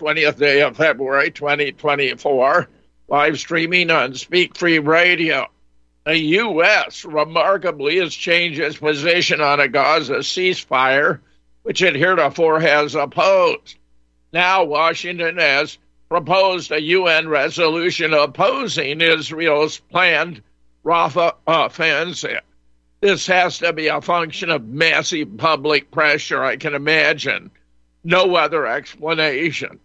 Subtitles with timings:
[0.00, 2.68] 20th day of February 2024,
[3.08, 5.46] live streaming on Speak Free Radio.
[6.06, 7.04] The U.S.
[7.04, 11.20] remarkably has changed its position on a Gaza ceasefire,
[11.64, 13.76] which it heretofore has opposed.
[14.32, 15.76] Now, Washington has
[16.08, 20.40] proposed a UN resolution opposing Israel's planned
[20.82, 22.40] Rafah offensive.
[23.02, 27.50] This has to be a function of massive public pressure, I can imagine.
[28.02, 29.78] No other explanation.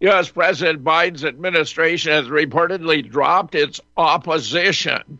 [0.00, 0.28] U.S.
[0.28, 5.18] President Biden's administration has reportedly dropped its opposition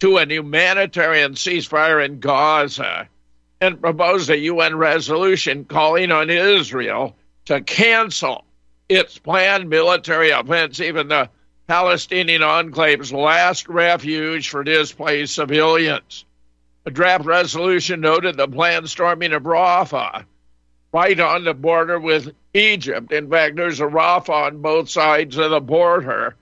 [0.00, 3.08] to a humanitarian ceasefire in Gaza
[3.60, 8.44] and proposed a UN resolution calling on Israel to cancel
[8.88, 11.30] its planned military offensive in the
[11.68, 16.24] Palestinian enclave's last refuge for displaced civilians.
[16.84, 20.24] A draft resolution noted the planned storming of Rafah,
[20.92, 23.12] right on the border with Egypt.
[23.12, 26.36] In fact, there's a Rafah on both sides of the border,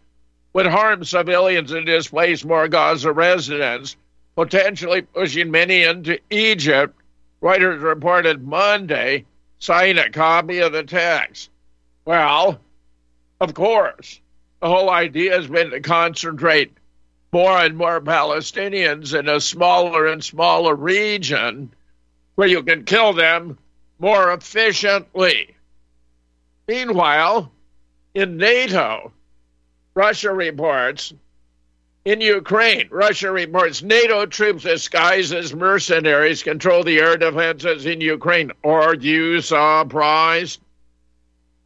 [0.52, 3.96] would harm civilians and displace more Gaza residents,
[4.34, 6.96] potentially pushing many into Egypt.
[7.40, 9.24] Reuters reported Monday,
[9.60, 11.48] sign a copy of the text.
[12.04, 12.60] Well,
[13.40, 14.20] of course,
[14.60, 16.72] the whole idea has been to concentrate
[17.32, 21.72] more and more Palestinians in a smaller and smaller region
[22.34, 23.56] where you can kill them
[24.00, 25.54] more efficiently.
[26.66, 27.52] Meanwhile,
[28.14, 29.12] in NATO,
[29.94, 31.12] Russia reports
[32.02, 38.52] in Ukraine, Russia reports NATO troops disguised as mercenaries control the air defenses in Ukraine.
[38.64, 40.60] Are you surprised?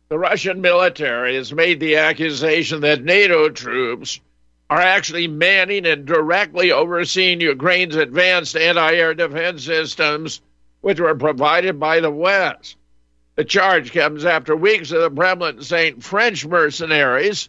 [0.09, 4.19] The Russian military has made the accusation that NATO troops
[4.69, 10.41] are actually manning and directly overseeing Ukraine's advanced anti air defense systems,
[10.85, 12.77] which were provided by the West.
[13.37, 17.49] The charge comes after weeks of the Kremlin saying French mercenaries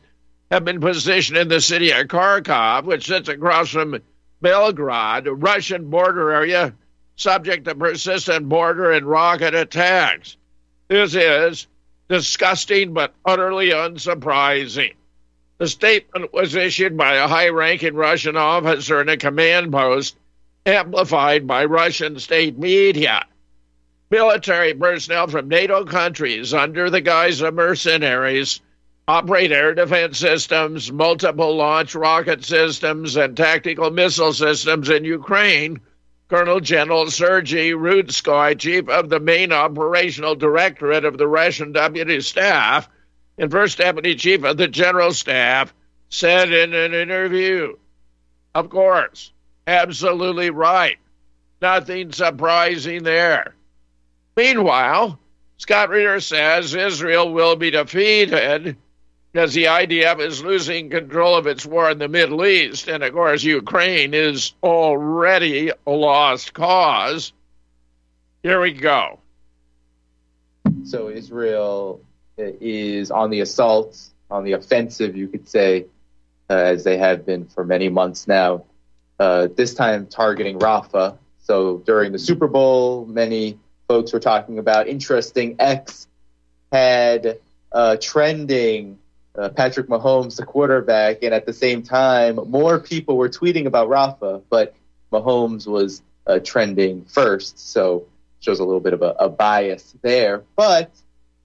[0.50, 4.00] have been positioned in the city of Kharkov, which sits across from
[4.42, 6.74] Belgorod, a Russian border area
[7.18, 10.38] subject to persistent border and rocket attacks.
[10.88, 11.68] This is
[12.08, 14.94] disgusting but utterly unsurprising.
[15.58, 20.16] The statement was issued by a high ranking Russian officer in a command post,
[20.66, 23.26] amplified by Russian state media.
[24.10, 28.62] Military personnel from NATO countries, under the guise of mercenaries,
[29.08, 35.82] operate air defense systems, multiple launch rocket systems, and tactical missile systems in Ukraine.
[36.28, 42.90] Colonel General Sergei Rudskoy, chief of the main operational directorate of the Russian Deputy Staff,
[43.38, 45.72] and First Deputy Chief of the General Staff
[46.10, 47.76] said in an interview,
[48.56, 49.32] of course,
[49.68, 50.98] absolutely right.
[51.62, 53.56] Nothing surprising there.
[54.36, 55.20] Meanwhile,
[55.58, 58.78] Scott Ritter says Israel will be defeated
[59.32, 62.88] because the IDF is losing control of its war in the Middle East.
[62.88, 67.34] And of course, Ukraine is already a lost cause.
[68.44, 69.20] Here we go.
[70.84, 72.02] So Israel
[72.38, 74.00] is on the assault,
[74.30, 75.86] on the offensive, you could say,
[76.50, 78.66] uh, as they have been for many months now.
[79.18, 81.18] Uh, this time targeting Rafah.
[81.44, 86.08] So during the Super Bowl, many folks were talking about interesting X
[86.72, 87.40] had
[87.72, 88.98] uh, trending
[89.38, 93.90] uh, Patrick Mahomes, the quarterback, and at the same time, more people were tweeting about
[93.90, 94.76] Rafah, but
[95.12, 97.60] Mahomes was uh, trending first.
[97.60, 98.08] So
[98.40, 100.44] shows a little bit of a, a bias there.
[100.56, 100.92] But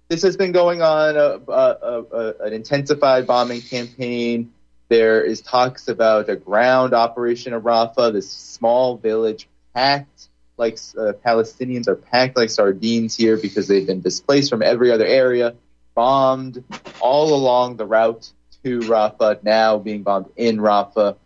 [0.09, 4.53] this has been going on a, a, a, an intensified bombing campaign.
[4.91, 10.27] There is talks about a ground operation of Rafah, this small village packed
[10.57, 15.07] like uh, Palestinians are packed like sardines here because they've been displaced from every other
[15.07, 15.55] area,
[15.95, 16.65] bombed
[17.01, 18.33] all along the route
[18.65, 21.17] to Rafah, now being bombed in Rafah.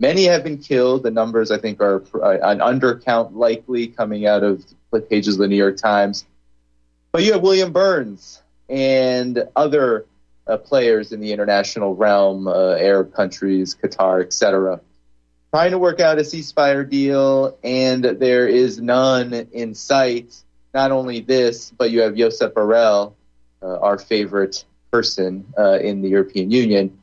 [0.00, 1.04] Many have been killed.
[1.04, 5.40] The numbers, I think, are uh, an undercount likely coming out of the pages of
[5.40, 6.26] the New York Times.
[7.12, 10.06] But you have William Burns and other
[10.46, 14.80] uh, players in the international realm, uh, Arab countries, Qatar, etc.,
[15.52, 20.34] trying to work out a ceasefire deal, and there is none in sight.
[20.72, 23.12] Not only this, but you have Josep Borrell,
[23.62, 26.98] uh, our favorite person uh, in the European Union.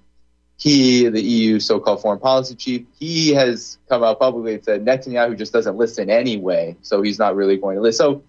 [0.58, 5.38] He, the EU so-called foreign policy chief, he has come out publicly and said Netanyahu
[5.38, 7.98] just doesn't listen anyway, so he's not really going to listen.
[7.98, 8.24] So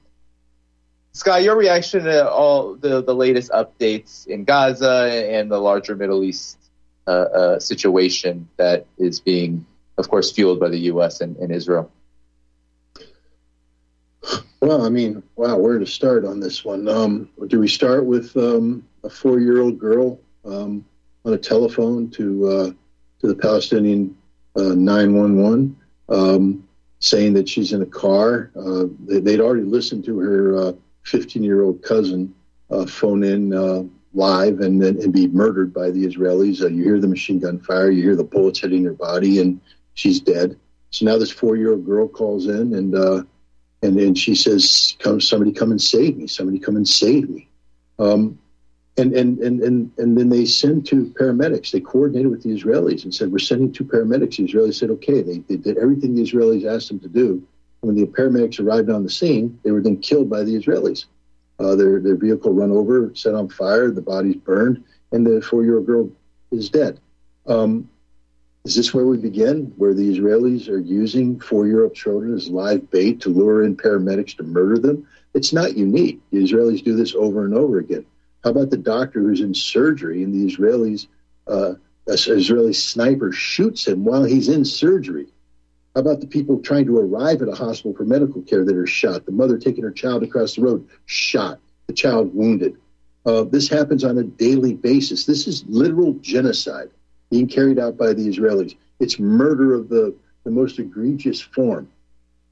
[1.13, 6.23] Sky, your reaction to all the, the latest updates in Gaza and the larger Middle
[6.23, 6.57] East
[7.07, 9.67] uh, uh, situation that is being,
[9.99, 11.21] of course, fueled by the U.S.
[11.21, 11.91] and, and Israel?
[14.61, 16.87] Well, I mean, wow, where to start on this one?
[16.87, 20.85] Um, do we start with um, a four-year-old girl um,
[21.25, 22.71] on a telephone to uh,
[23.21, 24.17] to the Palestinian
[24.55, 25.77] uh, nine one one,
[26.09, 26.69] um,
[27.01, 28.51] saying that she's in a car?
[28.55, 32.35] Uh, they, would already listened to her uh, fifteen-year-old cousin
[32.71, 33.83] uh, phone in uh,
[34.13, 36.61] live and then and be murdered by the Israelis.
[36.61, 39.61] you hear the machine gun fire, you hear the bullets hitting her body, and
[39.95, 40.59] she's dead.
[40.91, 42.95] So now this four-year-old girl calls in and
[43.83, 46.27] and then she says, "Come, somebody, come and save me!
[46.27, 47.49] Somebody, come and save me!"
[47.99, 48.39] Um,
[48.97, 51.71] and, and and and and then they send two paramedics.
[51.71, 55.23] They coordinated with the Israelis and said, "We're sending two paramedics." The Israelis said, "Okay."
[55.23, 57.43] They, they did everything the Israelis asked them to do.
[57.81, 61.07] When the paramedics arrived on the scene, they were then killed by the Israelis.
[61.59, 64.83] Uh, their their vehicle run over, set on fire, the bodies burned,
[65.13, 66.11] and the four year old girl
[66.51, 67.01] is dead.
[67.47, 67.89] Um,
[68.65, 72.49] is this where we begin, where the Israelis are using four year old children as
[72.49, 75.07] live bait to lure in paramedics to murder them?
[75.33, 76.21] It's not unique.
[76.31, 78.05] The Israelis do this over and over again.
[78.45, 81.07] How about the doctor who's in surgery and the Israelis,
[81.47, 81.75] uh,
[82.07, 85.29] Israeli sniper shoots him while he's in surgery?
[85.95, 88.87] How about the people trying to arrive at a hospital for medical care that are
[88.87, 89.27] shot?
[89.27, 91.59] The mother taking her child across the road, shot.
[91.89, 92.77] The child wounded.
[93.27, 95.27] Uh, this happens on a daily basis.
[95.27, 96.91] This is literal genocide
[97.31, 98.77] being carried out by the Israelis.
[99.01, 100.15] It's murder of the,
[100.45, 101.89] the most egregious form.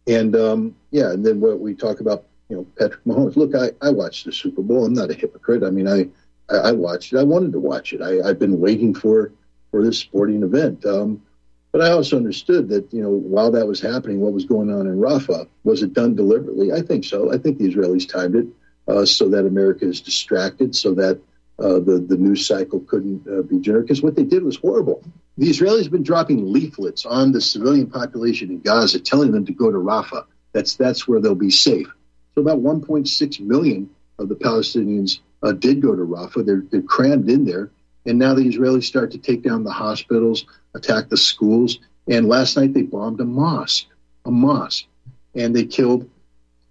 [0.08, 3.36] And um, yeah, and then what we talk about, you know, Patrick Mahomes.
[3.36, 4.86] Look, I, I watched the Super Bowl.
[4.86, 5.62] I'm not a hypocrite.
[5.62, 6.08] I mean, I,
[6.48, 7.18] I, watched it.
[7.18, 8.00] I wanted to watch it.
[8.00, 9.32] I, I've been waiting for
[9.70, 10.84] for this sporting event.
[10.86, 11.22] Um,
[11.72, 14.86] but I also understood that, you know, while that was happening, what was going on
[14.86, 16.72] in Rafah, was it done deliberately?
[16.72, 17.32] I think so.
[17.32, 18.46] I think the Israelis timed it
[18.86, 21.20] uh, so that America is distracted, so that
[21.58, 25.02] uh, the, the news cycle couldn't uh, be generated because what they did was horrible.
[25.36, 29.52] The Israelis have been dropping leaflets on the civilian population in Gaza, telling them to
[29.52, 30.24] go to Rafah.
[30.52, 31.88] That's that's where they'll be safe.
[32.34, 36.46] So about 1.6 million of the Palestinians uh, did go to Rafah.
[36.46, 37.70] They're, they're crammed in there,
[38.06, 41.78] and now the Israelis start to take down the hospitals, attack the schools,
[42.08, 43.86] and last night they bombed a mosque,
[44.24, 44.86] a mosque,
[45.34, 46.08] and they killed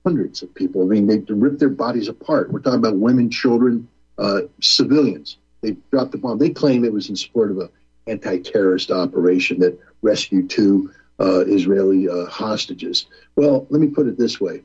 [0.06, 0.82] hundreds of people.
[0.82, 2.52] I mean, they ripped their bodies apart.
[2.52, 3.88] We're talking about women, children,
[4.18, 5.38] uh, civilians.
[5.62, 6.38] They dropped the bomb.
[6.38, 7.70] They claim it was in support of an
[8.08, 13.08] anti-terrorist operation that rescued two uh, Israeli uh, hostages.
[13.36, 14.64] Well, let me put it this way: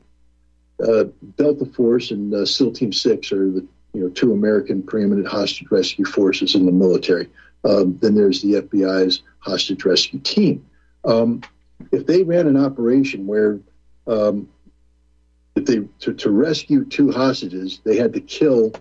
[0.87, 1.05] uh,
[1.37, 5.69] Delta Force and uh, SEAL Team Six are the you know two American preeminent hostage
[5.71, 7.29] rescue forces in the military.
[7.63, 10.65] Um, then there's the FBI's hostage rescue team.
[11.05, 11.41] Um,
[11.91, 13.59] if they ran an operation where
[14.07, 14.49] um,
[15.55, 18.73] if they to, to rescue two hostages, they had to kill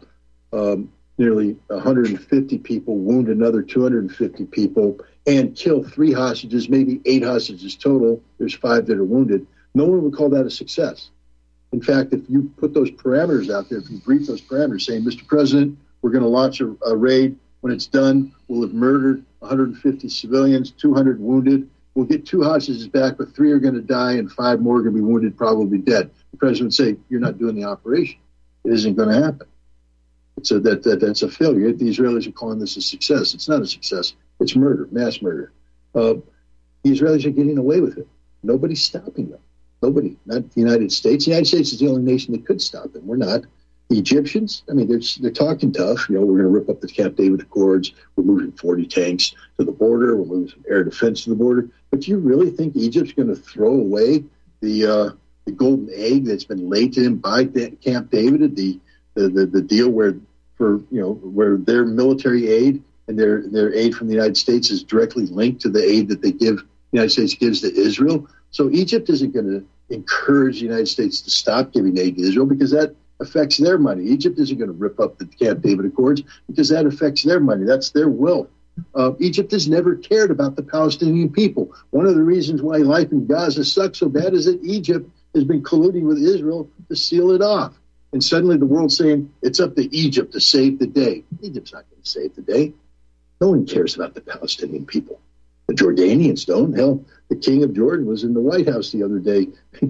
[0.53, 7.77] um, nearly 150 people, wound another 250 people, and kill three hostages, maybe eight hostages
[7.77, 8.23] total.
[8.39, 9.47] There's five that are wounded.
[9.75, 11.11] No one would call that a success.
[11.73, 15.05] In fact, if you put those parameters out there, if you brief those parameters saying,
[15.05, 15.26] Mr.
[15.26, 17.37] President, we're going to launch a, a raid.
[17.61, 21.69] When it's done, we'll have murdered 150 civilians, 200 wounded.
[21.95, 24.83] We'll get two hostages back, but three are going to die and five more are
[24.83, 26.11] going to be wounded, probably dead.
[26.33, 28.19] The president would say, You're not doing the operation.
[28.64, 29.47] It isn't going to happen.
[30.43, 31.73] So that, that that's a failure.
[31.73, 33.35] The Israelis are calling this a success.
[33.35, 34.14] It's not a success.
[34.41, 35.52] It's murder, mass murder.
[35.95, 36.14] Uh,
[36.83, 38.09] the Israelis are getting away with it.
[38.43, 39.41] Nobody's stopping them.
[39.83, 41.25] Nobody, not the United States.
[41.25, 43.07] The United States is the only nation that could stop them.
[43.07, 43.43] We're not.
[43.89, 46.09] The Egyptians, I mean, they're, they're talking tough.
[46.09, 47.93] You know, we're going to rip up the Camp David Accords.
[48.17, 50.17] We're moving 40 tanks to the border.
[50.17, 51.69] We're moving some air defense to the border.
[51.91, 54.25] But do you really think Egypt's going to throw away
[54.61, 55.11] the uh,
[55.45, 58.79] the golden egg that's been laid to them by Camp David, the
[59.15, 60.15] the, the, the deal where
[60.57, 64.71] for you know where their military aid and their their aid from the United States
[64.71, 68.27] is directly linked to the aid that they give the United States gives to Israel.
[68.51, 72.47] So Egypt isn't going to encourage the United States to stop giving aid to Israel
[72.47, 74.05] because that affects their money.
[74.05, 77.65] Egypt isn't going to rip up the Camp David Accords because that affects their money.
[77.65, 78.49] That's their wealth.
[78.95, 81.75] Uh, Egypt has never cared about the Palestinian people.
[81.91, 85.45] One of the reasons why life in Gaza sucks so bad is that Egypt has
[85.45, 87.75] been colluding with Israel to seal it off.
[88.12, 91.25] And suddenly the world's saying it's up to Egypt to save the day.
[91.41, 92.73] Egypt's not going to save the day.
[93.41, 95.21] No one cares about the Palestinian people.
[95.67, 96.77] The Jordanians don't.
[96.77, 99.49] Hell, the king of Jordan was in the White House the other day,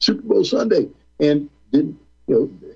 [0.00, 2.72] Super Bowl Sunday, and did you know?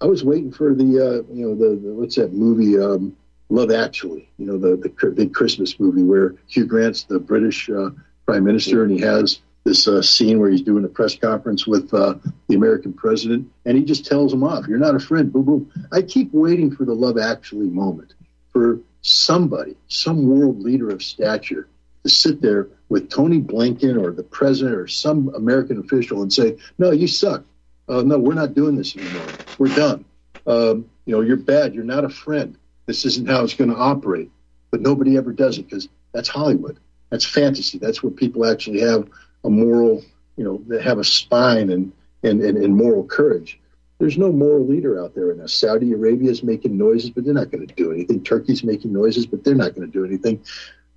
[0.00, 3.16] I was waiting for the uh, you know the, the what's that movie um,
[3.48, 4.28] Love Actually?
[4.38, 7.90] You know the the big Christmas movie where Hugh Grant's the British uh,
[8.26, 11.92] prime minister and he has this uh, scene where he's doing a press conference with
[11.92, 12.14] uh,
[12.46, 14.68] the American president, and he just tells him off.
[14.68, 15.32] You're not a friend.
[15.32, 15.88] Boom, boom.
[15.90, 18.14] I keep waiting for the love actually moment
[18.52, 21.66] for somebody, some world leader of stature,
[22.04, 26.56] to sit there with Tony Blinken or the president or some American official and say,
[26.78, 27.44] "No, you suck.
[27.88, 29.26] Uh, no, we're not doing this anymore.
[29.58, 30.04] We're done.
[30.46, 31.74] Um, you know, you're bad.
[31.74, 32.56] You're not a friend.
[32.86, 34.30] This isn't how it's going to operate.
[34.70, 36.78] But nobody ever does it because that's Hollywood.
[37.10, 37.78] That's fantasy.
[37.78, 39.08] That's where people actually have
[39.44, 40.02] a moral,
[40.36, 41.92] you know, they have a spine and,
[42.22, 43.58] and, and, and moral courage.
[43.98, 45.46] There's no moral leader out there right now.
[45.46, 48.22] Saudi Arabia is making noises, but they're not going to do anything.
[48.22, 50.42] Turkey's making noises, but they're not going to do anything.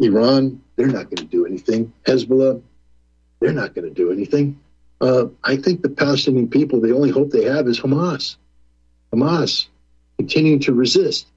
[0.01, 1.93] Iran, they're not going to do anything.
[2.05, 2.61] Hezbollah,
[3.39, 4.59] they're not going to do anything.
[4.99, 8.35] Uh, I think the Palestinian people, the only hope they have is Hamas.
[9.13, 9.67] Hamas
[10.17, 11.27] continuing to resist.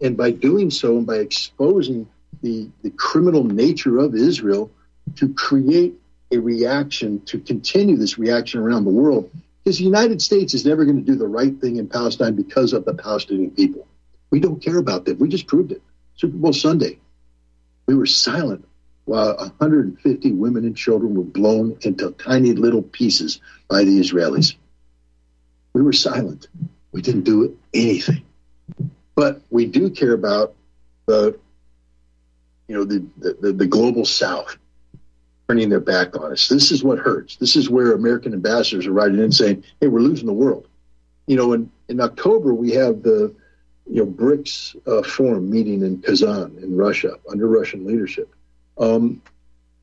[0.00, 2.08] And by doing so, and by exposing
[2.42, 4.70] the, the criminal nature of Israel,
[5.16, 5.94] to create
[6.32, 9.30] a reaction, to continue this reaction around the world,
[9.62, 12.72] because the United States is never going to do the right thing in Palestine because
[12.72, 13.86] of the Palestinian people.
[14.30, 15.18] We don't care about them.
[15.18, 15.80] We just proved it.
[16.16, 16.98] Super Bowl Sunday.
[17.86, 18.66] We were silent
[19.04, 24.54] while 150 women and children were blown into tiny little pieces by the Israelis.
[25.74, 26.48] We were silent.
[26.92, 28.24] We didn't do anything.
[29.14, 30.54] But we do care about
[31.06, 31.38] the,
[32.68, 34.56] you know, the, the, the global South
[35.48, 36.48] turning their back on us.
[36.48, 37.36] This is what hurts.
[37.36, 40.66] This is where American ambassadors are writing in saying, hey, we're losing the world.
[41.26, 43.34] You know, in, in October, we have the,
[43.86, 48.34] you know, BRICS uh, forum meeting in Kazan in Russia under Russian leadership.
[48.78, 49.22] Um,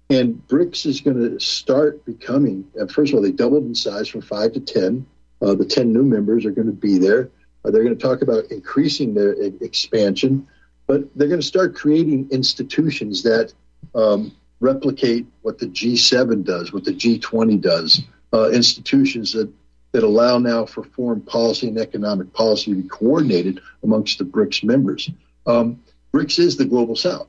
[0.10, 4.22] and BRICS is going to start becoming, first of all, they doubled in size from
[4.22, 5.06] five to 10.
[5.42, 7.30] Uh, the 10 new members are going to be there.
[7.64, 10.48] Uh, they're going to talk about increasing their expansion,
[10.88, 13.54] but they're going to start creating institutions that
[13.96, 18.02] um, replicate what the G7 does, what the G20 does,
[18.34, 19.52] uh, institutions that,
[19.92, 24.64] that allow now for foreign policy and economic policy to be coordinated amongst the BRICS
[24.64, 25.10] members.
[25.46, 25.82] Um,
[26.14, 27.28] BRICS is the global south.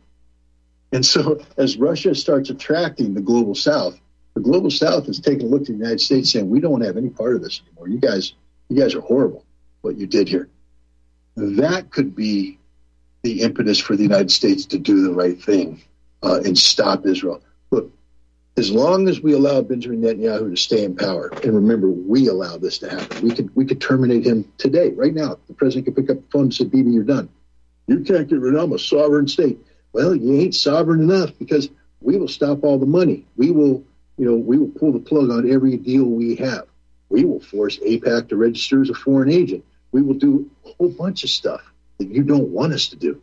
[0.93, 3.99] And so, as Russia starts attracting the global South,
[4.35, 6.97] the global South is taking a look at the United States, saying, "We don't have
[6.97, 7.89] any part of this anymore.
[7.89, 8.35] You guys,
[8.69, 9.45] you guys are horrible.
[9.81, 10.49] What you did here."
[11.37, 12.59] That could be
[13.23, 15.81] the impetus for the United States to do the right thing
[16.23, 17.41] uh, and stop Israel.
[17.71, 17.91] Look,
[18.57, 22.59] as long as we allow Benjamin Netanyahu to stay in power, and remember, we allow
[22.59, 23.27] this to happen.
[23.27, 25.39] We could we could terminate him today, right now.
[25.49, 27.31] The president could pick up the phone and say, "Bibi, you're done.
[27.87, 29.59] You can't get rid of him, a sovereign state."
[29.93, 33.27] Well, you ain't sovereign enough because we will stop all the money.
[33.37, 33.85] We will,
[34.17, 36.67] you know, we will pull the plug on every deal we have.
[37.09, 39.65] We will force AIPAC to register as a foreign agent.
[39.93, 41.63] We will do a whole bunch of stuff
[41.99, 43.21] that you don't want us to do,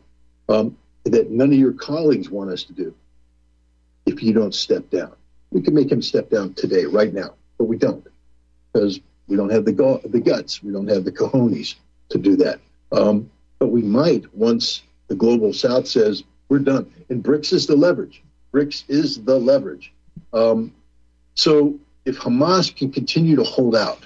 [0.47, 2.93] um, that none of your colleagues want us to do
[4.09, 5.13] if you don't step down.
[5.51, 8.05] We can make him step down today, right now, but we don't
[8.71, 10.61] because we don't have the, the guts.
[10.61, 11.75] We don't have the cojones
[12.09, 12.59] to do that.
[12.91, 16.91] Um, but we might once the global south says, we're done.
[17.09, 18.23] And BRICS is the leverage.
[18.53, 19.91] BRICS is the leverage.
[20.33, 20.73] Um,
[21.35, 24.03] so if Hamas can continue to hold out,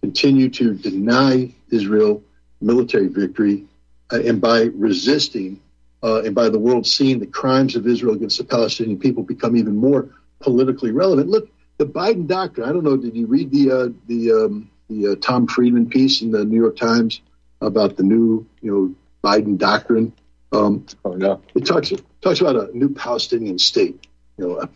[0.00, 2.22] continue to deny Israel
[2.60, 3.64] military victory,
[4.12, 5.60] uh, and by resisting,
[6.06, 9.56] uh, and by the world seeing the crimes of Israel against the Palestinian people become
[9.56, 10.08] even more
[10.38, 11.28] politically relevant.
[11.28, 12.68] Look, the Biden doctrine.
[12.68, 12.96] I don't know.
[12.96, 16.60] Did you read the uh, the um, the uh, Tom Friedman piece in the New
[16.60, 17.20] York Times
[17.60, 18.94] about the new you know
[19.28, 20.12] Biden doctrine?
[20.52, 21.42] Um, oh, no.
[21.56, 24.06] It talks talks about a new Palestinian state.
[24.38, 24.66] You know, uh,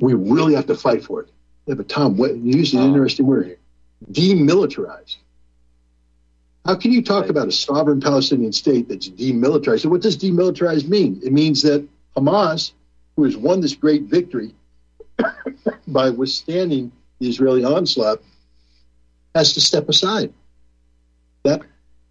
[0.00, 1.30] we really have to fight for it.
[1.66, 2.86] Yeah, but Tom, what, you used an oh.
[2.86, 3.58] interesting word:
[4.10, 5.16] demilitarized.
[6.64, 9.84] How can you talk about a sovereign Palestinian state that's demilitarized?
[9.84, 11.20] What does demilitarized mean?
[11.22, 12.72] It means that Hamas,
[13.16, 14.54] who has won this great victory
[15.86, 18.22] by withstanding the Israeli onslaught,
[19.34, 20.32] has to step aside.
[21.42, 21.62] That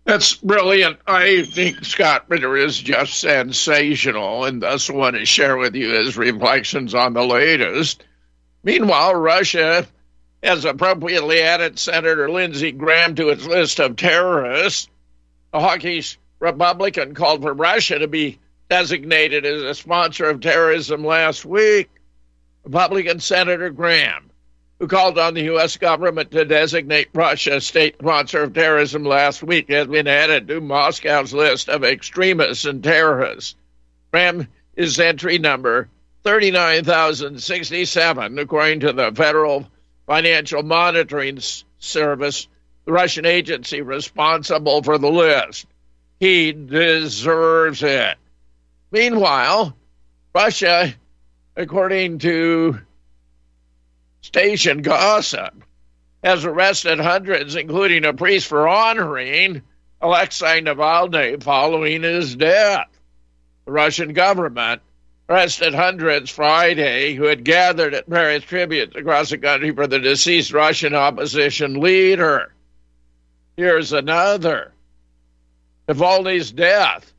[0.05, 0.97] that's brilliant.
[1.07, 6.17] I think Scott Ritter is just sensational, and thus want to share with you his
[6.17, 8.03] reflections on the latest.
[8.63, 9.87] Meanwhile, Russia
[10.43, 14.89] has appropriately added Senator Lindsey Graham to its list of terrorists.
[15.51, 21.45] The hawkish Republican called for Russia to be designated as a sponsor of terrorism last
[21.45, 21.89] week.
[22.63, 24.31] Republican Senator Graham
[24.83, 25.77] who called on the U.S.
[25.77, 30.59] government to designate Russia a state sponsor of terrorism last week, has been added to
[30.59, 33.55] Moscow's list of extremists and terrorists.
[34.11, 34.45] Graham
[34.75, 35.87] is entry number
[36.23, 39.65] 39,067, according to the Federal
[40.05, 41.39] Financial Monitoring
[41.79, 42.47] Service,
[42.85, 45.65] the Russian agency responsible for the list.
[46.19, 48.17] He deserves it.
[48.91, 49.75] Meanwhile,
[50.33, 50.93] Russia,
[51.55, 52.79] according to
[54.21, 55.63] station gossip
[56.23, 59.61] has arrested hundreds, including a priest, for honoring
[60.01, 62.87] Alexei Navalny following his death.
[63.65, 64.81] The Russian government
[65.29, 70.51] arrested hundreds Friday who had gathered at various tributes across the country for the deceased
[70.51, 72.53] Russian opposition leader.
[73.55, 74.73] Here's another.
[75.87, 77.13] Navalny's death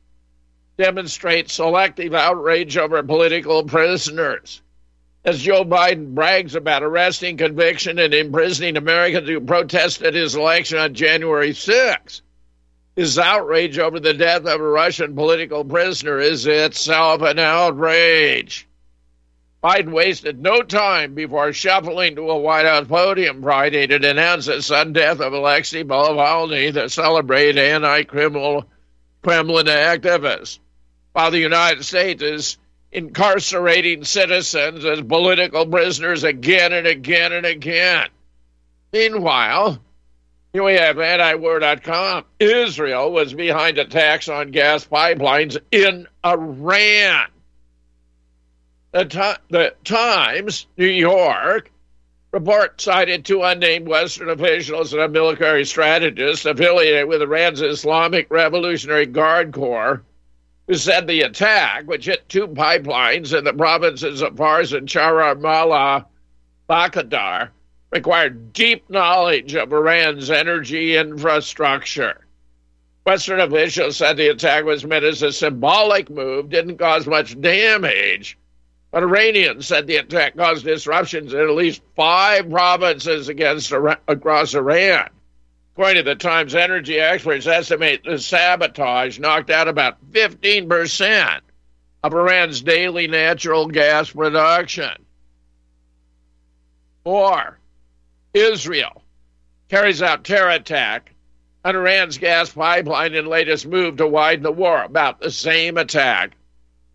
[0.77, 4.61] demonstrates selective outrage over political prisoners.
[5.23, 10.93] As Joe Biden brags about arresting, conviction, and imprisoning Americans who protested his election on
[10.93, 12.21] January 6,
[12.95, 18.67] his outrage over the death of a Russian political prisoner is itself an outrage.
[19.63, 24.61] Biden wasted no time before shuffling to a White House podium Friday to denounce the
[24.61, 28.65] sudden death of Alexei Navalny, the celebrated anti-criminal
[29.23, 30.59] Kremlin activist,
[31.13, 32.57] while the United States is
[32.91, 38.07] incarcerating citizens as political prisoners again and again and again.
[38.93, 39.79] Meanwhile,
[40.63, 42.25] we have antiwar.com.
[42.39, 47.27] Israel was behind attacks on gas pipelines in Iran.
[48.91, 51.71] The, the Times, New York,
[52.31, 59.05] report cited two unnamed Western officials and a military strategist affiliated with Iran's Islamic Revolutionary
[59.05, 60.03] Guard Corps
[60.67, 66.05] who said the attack, which hit two pipelines in the provinces of Fars and Chaharmahal
[66.67, 67.49] Bakhtiari,
[67.95, 72.25] required deep knowledge of Iran's energy infrastructure.
[73.05, 78.37] Western officials said the attack was meant as a symbolic move, didn't cause much damage.
[78.91, 85.09] But Iranians said the attack caused disruptions in at least five provinces against across Iran.
[85.73, 91.39] According to the Times, energy experts estimate the sabotage knocked out about 15%
[92.03, 94.91] of Iran's daily natural gas production.
[97.05, 97.57] Or
[98.35, 99.01] Israel
[99.69, 101.13] carries out terror attack
[101.63, 104.83] on Iran's gas pipeline in latest move to widen the war.
[104.83, 106.33] About the same attack.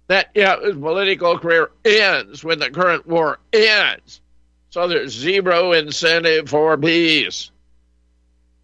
[0.08, 4.20] That yeah, his political career ends when the current war ends.
[4.68, 7.50] So there's zero incentive for peace.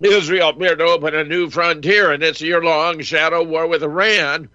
[0.00, 4.50] Israel appeared to open a new frontier in its year long shadow war with Iran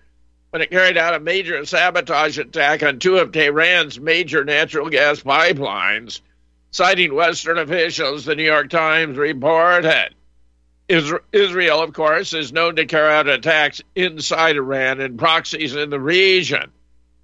[0.52, 5.22] when it carried out a major sabotage attack on two of Tehran's major natural gas
[5.22, 6.22] pipelines.
[6.72, 10.16] Citing Western officials, the New York Times reported.
[10.88, 16.00] Israel, of course, is known to carry out attacks inside Iran and proxies in the
[16.00, 16.72] region.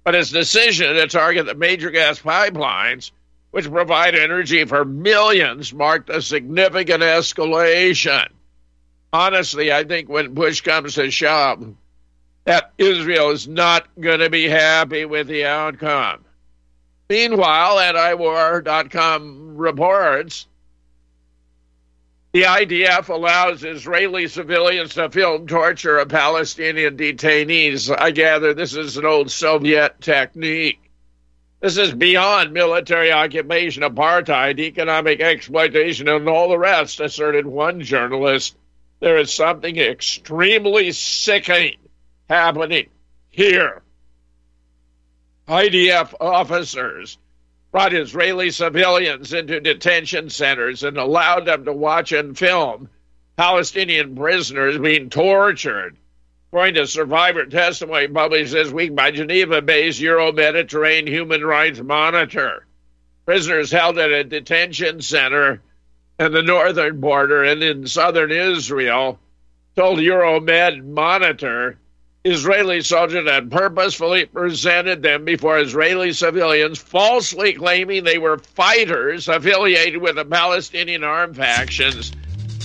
[0.04, 3.10] But its decision to target the major gas pipelines
[3.50, 8.28] which provide energy for millions, marked a significant escalation.
[9.12, 11.74] Honestly, I think when Bush comes to shove,
[12.44, 16.24] that Israel is not going to be happy with the outcome.
[17.08, 20.46] Meanwhile, antiwar.com reports
[22.32, 27.94] the IDF allows Israeli civilians to film torture of Palestinian detainees.
[27.98, 30.90] I gather this is an old Soviet technique.
[31.60, 38.54] This is beyond military occupation, apartheid, economic exploitation, and all the rest, asserted one journalist.
[39.00, 41.78] There is something extremely sickening
[42.28, 42.88] happening
[43.30, 43.82] here.
[45.48, 47.16] IDF officers
[47.72, 52.90] brought Israeli civilians into detention centers and allowed them to watch and film
[53.38, 55.96] Palestinian prisoners being tortured.
[56.50, 62.66] According to survivor testimony published this week by Geneva based Euro Mediterranean Human Rights Monitor,
[63.24, 65.62] prisoners held at a detention center
[66.18, 69.18] in the northern border and in southern Israel
[69.76, 71.78] told Euromed Monitor
[72.28, 80.02] Israeli soldiers had purposefully presented them before Israeli civilians, falsely claiming they were fighters affiliated
[80.02, 82.12] with the Palestinian armed factions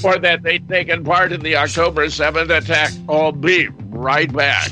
[0.03, 2.91] or that they'd taken part in the October 7th attack.
[3.07, 4.71] I'll be right back.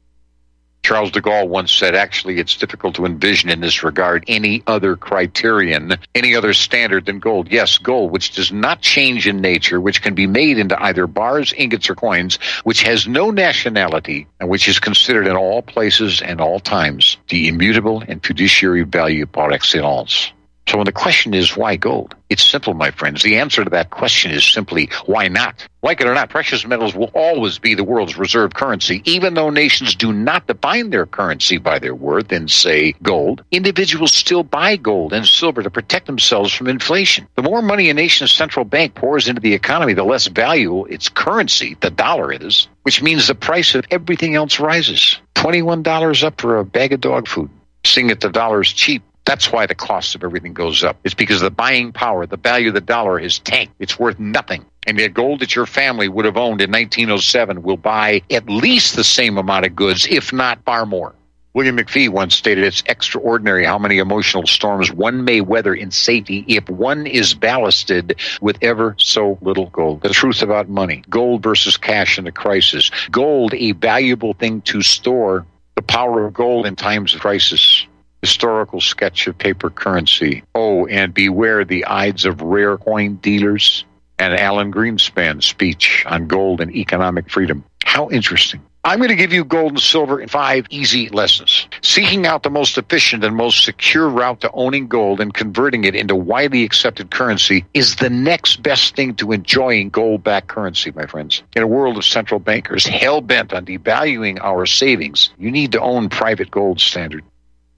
[0.91, 4.97] Charles de Gaulle once said, actually, it's difficult to envision in this regard any other
[4.97, 7.49] criterion, any other standard than gold.
[7.49, 11.53] Yes, gold, which does not change in nature, which can be made into either bars,
[11.53, 16.41] ingots, or coins, which has no nationality, and which is considered in all places and
[16.41, 20.33] all times the immutable and fiduciary value par excellence.
[20.67, 23.23] So when the question is why gold, it's simple, my friends.
[23.23, 25.67] The answer to that question is simply why not?
[25.83, 29.49] Like it or not, precious metals will always be the world's reserve currency, even though
[29.49, 33.43] nations do not define their currency by their worth in, say, gold.
[33.51, 37.27] Individuals still buy gold and silver to protect themselves from inflation.
[37.35, 41.09] The more money a nation's central bank pours into the economy, the less valuable its
[41.09, 45.19] currency, the dollar, is, which means the price of everything else rises.
[45.35, 47.49] $21 up for a bag of dog food.
[47.83, 50.97] Seeing that the dollar's cheap that's why the cost of everything goes up.
[51.05, 53.73] It's because the buying power, the value of the dollar is tanked.
[53.79, 54.65] It's worth nothing.
[54.85, 58.97] And the gold that your family would have owned in 1907 will buy at least
[58.97, 61.15] the same amount of goods, if not far more.
[61.53, 66.43] William McFee once stated it's extraordinary how many emotional storms one may weather in safety
[66.49, 70.01] if one is ballasted with ever so little gold.
[70.01, 74.81] The truth about money, gold versus cash in a crisis, gold a valuable thing to
[74.81, 77.87] store, the power of gold in times of crisis
[78.21, 80.43] historical sketch of paper currency.
[80.55, 83.85] Oh, and beware the Ides of rare coin dealers
[84.19, 87.63] and Alan Greenspan's speech on gold and economic freedom.
[87.83, 88.61] How interesting.
[88.83, 91.67] I'm going to give you gold and silver in five easy lessons.
[91.83, 95.93] Seeking out the most efficient and most secure route to owning gold and converting it
[95.93, 101.05] into widely accepted currency is the next best thing to enjoying gold backed currency, my
[101.05, 101.43] friends.
[101.55, 105.81] In a world of central bankers hell bent on devaluing our savings, you need to
[105.81, 107.23] own private gold standard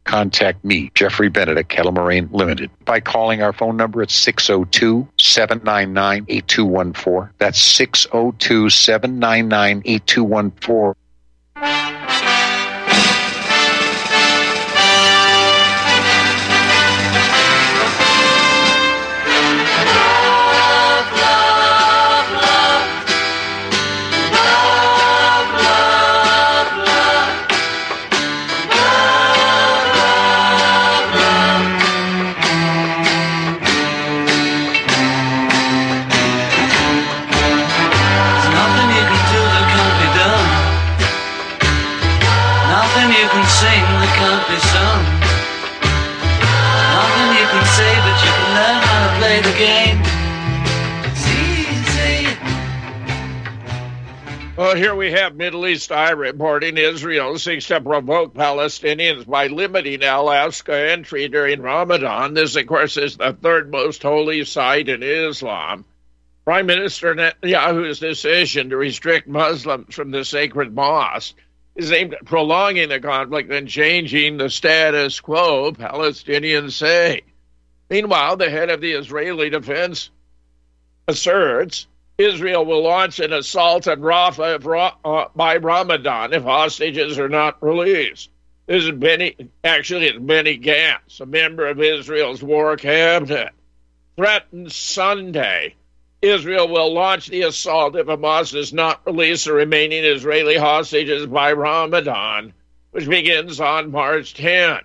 [0.04, 5.08] contact me, Jeffrey Bennett at Kettle Moraine Limited, by calling our phone number at 602
[5.18, 7.34] 799 8214.
[7.38, 12.33] That's 602 799 8214.
[54.74, 60.04] Well, here we have Middle East Eye reporting Israel seeks to provoke Palestinians by limiting
[60.04, 62.34] Al-Aqsa entry during Ramadan.
[62.34, 65.86] This, of course, is the third most holy site in Islam.
[66.44, 71.36] Prime Minister Netanyahu's decision to restrict Muslims from the sacred mosque
[71.76, 77.22] is aimed at prolonging the conflict and changing the status quo, Palestinians say.
[77.92, 80.10] Meanwhile, the head of the Israeli defense
[81.08, 81.86] asserts
[82.24, 88.30] Israel will launch an assault on Rafah uh, by Ramadan if hostages are not released.
[88.66, 93.50] This is Benny, actually, it's Benny Gantz, a member of Israel's war cabinet,
[94.16, 95.76] threatened Sunday
[96.24, 101.52] Israel will launch the assault if Hamas does not release the remaining Israeli hostages by
[101.52, 102.54] Ramadan,
[102.92, 104.80] which begins on March 10.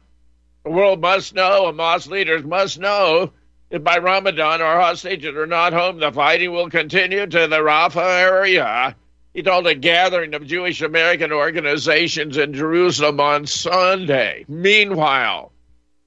[0.64, 3.31] The world must know, Hamas leaders must know,
[3.70, 5.98] that by Ramadan our hostages are not home.
[5.98, 8.96] The fighting will continue to the Rafah area.
[9.35, 14.44] He told a gathering of Jewish American organizations in Jerusalem on Sunday.
[14.48, 15.52] Meanwhile,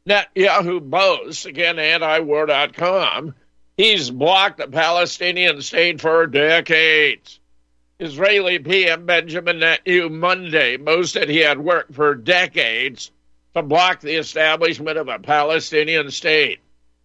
[0.08, 3.36] Netanyahu boasts, again, antiwar.com,
[3.78, 7.40] He's blocked the Palestinian state for decades.
[8.00, 13.12] Israeli PM Benjamin Netanyahu Monday boasted he had worked for decades
[13.56, 16.60] to block the establishment of a Palestinian state.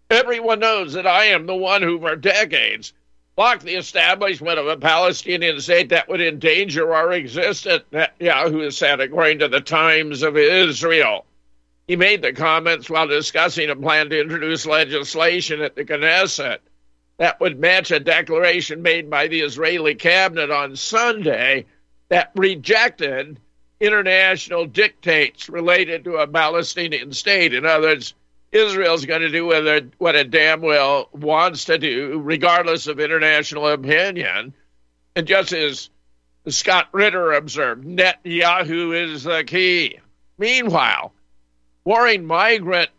[0.09, 2.93] Everyone knows that I am the one who, for decades,
[3.35, 9.41] blocked the establishment of a Palestinian state that would endanger our existence, Netanyahu said, according
[9.41, 11.27] to the Times of Israel.
[11.89, 16.59] He made the comments while discussing a plan to introduce legislation at the Knesset
[17.19, 21.67] that would match a declaration made by the Israeli cabinet on Sunday
[22.09, 23.41] that rejected
[23.81, 27.55] international dictates related to a Palestinian state.
[27.55, 28.15] In other words,
[28.53, 33.69] Israel's going to do what what it damn well wants to do, regardless of international
[33.69, 34.55] opinion.
[35.15, 35.91] And just as
[36.49, 39.99] Scott Ritter observed, Netanyahu is the key.
[40.39, 41.13] Meanwhile,
[41.85, 42.91] warring migrant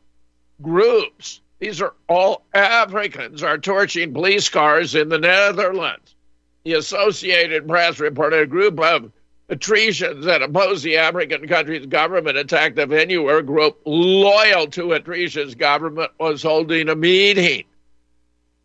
[0.62, 6.16] groups, these are all Africans, are torching police cars in the Netherlands.
[6.64, 9.12] The Associated Press reported a group of
[9.50, 14.92] Etruscans that oppose the African country's government attacked the venue where a group loyal to
[14.92, 17.64] Etrusca's government was holding a meeting.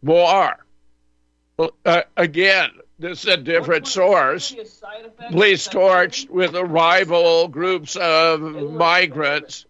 [0.02, 0.56] More.
[1.84, 4.54] Uh, again, this is a different source.
[5.30, 9.66] Police torched with rival groups of migrants.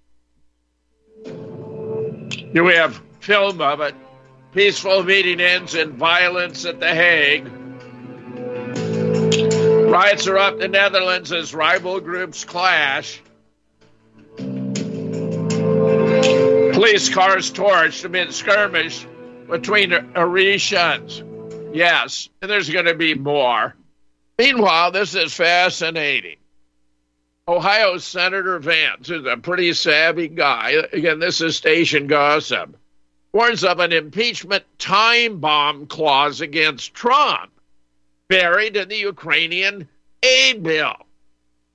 [1.24, 3.94] Here we have film of it.
[4.52, 7.61] Peaceful meeting ends in violence at The Hague.
[9.92, 13.20] Riots are up in the Netherlands as rival groups clash.
[16.72, 19.06] Police cars torched amid skirmish
[19.50, 21.22] between Etruscans.
[21.74, 23.76] Yes, and there's going to be more.
[24.38, 26.36] Meanwhile, this is fascinating.
[27.46, 32.78] Ohio Senator Vance, who's a pretty savvy guy, again, this is station gossip,
[33.34, 37.52] warns of an impeachment time bomb clause against Trump
[38.32, 39.86] buried in the Ukrainian
[40.22, 40.96] aid bill.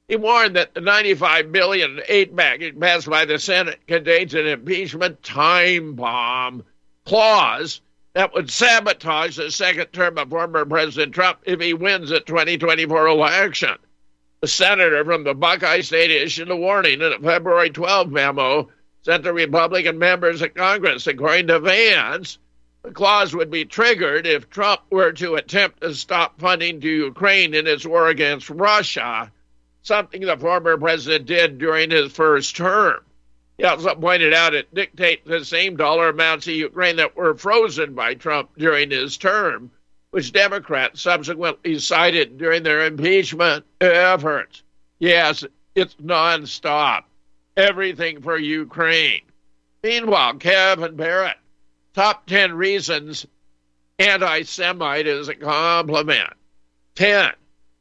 [0.07, 5.21] He warned that the 95 billion aid package passed by the Senate contains an impeachment
[5.21, 6.63] time bomb
[7.05, 7.81] clause
[8.15, 13.05] that would sabotage the second term of former President Trump if he wins the 2024
[13.05, 13.75] election.
[14.41, 18.67] The senator from the Buckeye State issued a warning in a February 12 memo
[19.03, 21.05] sent to Republican members of Congress.
[21.05, 22.39] According to Vance,
[22.87, 27.53] the clause would be triggered if Trump were to attempt to stop funding to Ukraine
[27.53, 29.29] in its war against Russia,
[29.81, 33.01] something the former president did during his first term.
[33.57, 37.93] He also pointed out it dictates the same dollar amounts to Ukraine that were frozen
[37.93, 39.69] by Trump during his term,
[40.11, 44.63] which Democrats subsequently cited during their impeachment efforts.
[44.97, 45.43] Yes,
[45.75, 47.03] it's nonstop.
[47.57, 49.23] Everything for Ukraine.
[49.83, 51.35] Meanwhile, Kevin Barrett
[51.97, 53.25] Top 10 reasons
[53.97, 56.31] anti Semite is a compliment.
[56.93, 57.31] 10.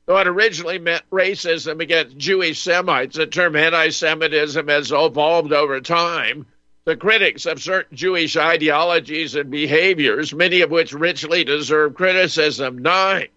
[0.06, 5.82] Though it originally meant racism against Jewish Semites, the term anti Semitism has evolved over
[5.82, 6.46] time.
[6.86, 12.78] The critics of certain Jewish ideologies and behaviors, many of which richly deserve criticism.
[12.78, 13.28] 9.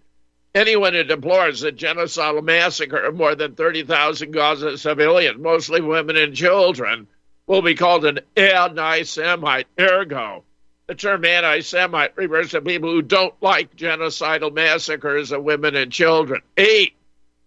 [0.55, 6.33] Anyone who deplores the genocidal massacre of more than 30,000 Gaza civilians, mostly women and
[6.33, 7.05] children,
[7.47, 9.67] will be called an anti Semite.
[9.77, 10.45] Ergo,
[10.89, 15.91] the term anti Semite refers to people who don't like genocidal massacres of women and
[15.91, 16.41] children.
[16.57, 16.95] Eight,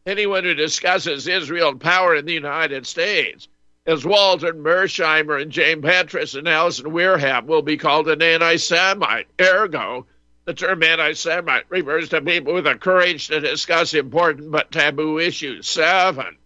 [0.07, 3.49] anyone who discusses Israel and power in the United States,
[3.85, 9.27] as Walter Mearsheimer and James Petras and Alison Weirham will be called an anti Semite.
[9.41, 10.07] Ergo,
[10.45, 15.19] the term anti Semite refers to people with the courage to discuss important but taboo
[15.19, 15.67] issues.
[15.67, 16.37] Seven,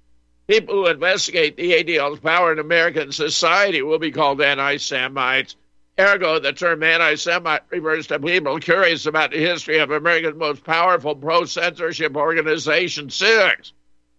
[0.46, 5.56] people who investigate the ADL's power in American society will be called anti Semites.
[5.98, 10.62] Ergo, the term anti Semite refers to people curious about the history of America's most
[10.62, 13.72] powerful pro censorship organization, six.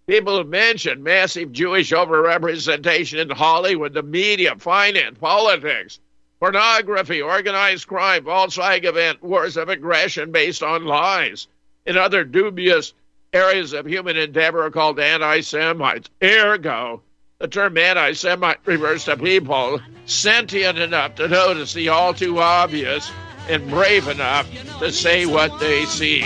[0.08, 6.00] People who mention massive Jewish overrepresentation in Hollywood, the media, finance, politics,
[6.40, 11.48] pornography, organized crime, flag event, wars of aggression based on lies,
[11.86, 12.94] and other dubious
[13.34, 16.10] areas of human endeavor called anti Semites.
[16.24, 17.04] Ergo,
[17.40, 23.12] the term anti Semite refers to people sentient enough to notice the all too obvious
[23.48, 26.26] and brave enough to say what they see.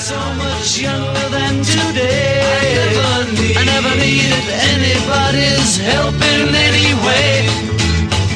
[0.00, 2.40] so much younger than today.
[2.40, 7.44] I never, need, I never needed anybody's help in any way.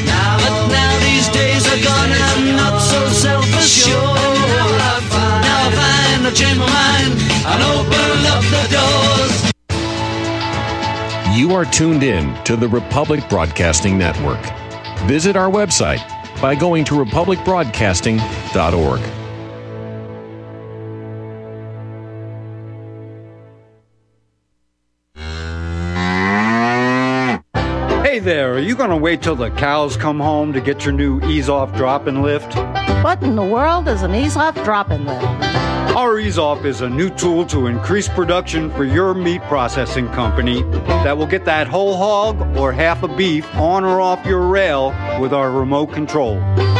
[0.04, 3.96] Now, but now these days are gone I'm not so self-assured.
[3.96, 5.93] Now I find,
[6.24, 7.12] now I find I've changed my mind
[7.46, 9.52] and open up the doors.
[11.36, 14.40] You are tuned in to the Republic Broadcasting Network.
[15.06, 16.00] Visit our website
[16.40, 19.00] by going to republicbroadcasting.org.
[28.04, 30.92] Hey there, are you going to wait till the cows come home to get your
[30.92, 32.54] new ease off drop and lift?
[33.02, 35.73] What in the world is an ease off drop and lift?
[35.96, 40.64] Our Off is a new tool to increase production for your meat processing company
[41.04, 44.88] that will get that whole hog or half a beef on or off your rail
[45.20, 46.34] with our remote control.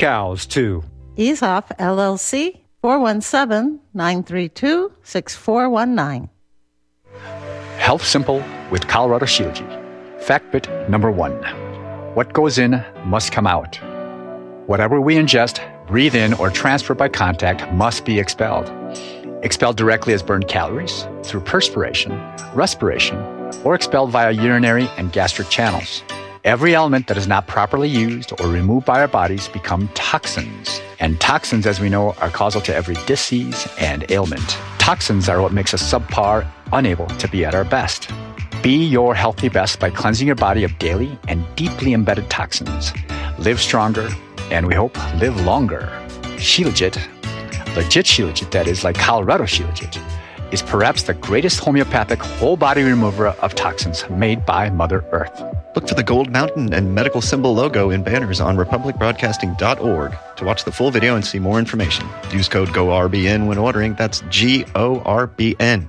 [0.00, 0.82] Cows, too.
[1.16, 6.30] Ease LLC 417 932 6419.
[7.76, 10.22] Health Simple with Colorado Shilajit.
[10.22, 11.34] Fact bit number one
[12.14, 13.78] What goes in must come out.
[14.66, 18.72] Whatever we ingest, breathe in, or transfer by contact must be expelled.
[19.42, 22.12] Expelled directly as burned calories, through perspiration,
[22.54, 23.18] respiration,
[23.64, 26.02] or expelled via urinary and gastric channels.
[26.42, 30.80] Every element that is not properly used or removed by our bodies become toxins.
[30.98, 34.56] And toxins, as we know, are causal to every disease and ailment.
[34.78, 38.10] Toxins are what makes us subpar, unable to be at our best.
[38.62, 42.94] Be your healthy best by cleansing your body of daily and deeply embedded toxins.
[43.38, 44.08] Live stronger,
[44.50, 45.90] and we hope live longer.
[46.38, 46.96] Shilajit,
[47.76, 49.98] legit Shilajit, that is, like Colorado Shilajit,
[50.52, 55.42] is perhaps the greatest homeopathic whole body remover of toxins made by Mother Earth.
[55.76, 60.64] Look for the Gold Mountain and medical symbol logo in banners on republicbroadcasting.org to watch
[60.64, 62.08] the full video and see more information.
[62.32, 63.94] Use code GORBN when ordering.
[63.94, 65.88] That's G O R B N.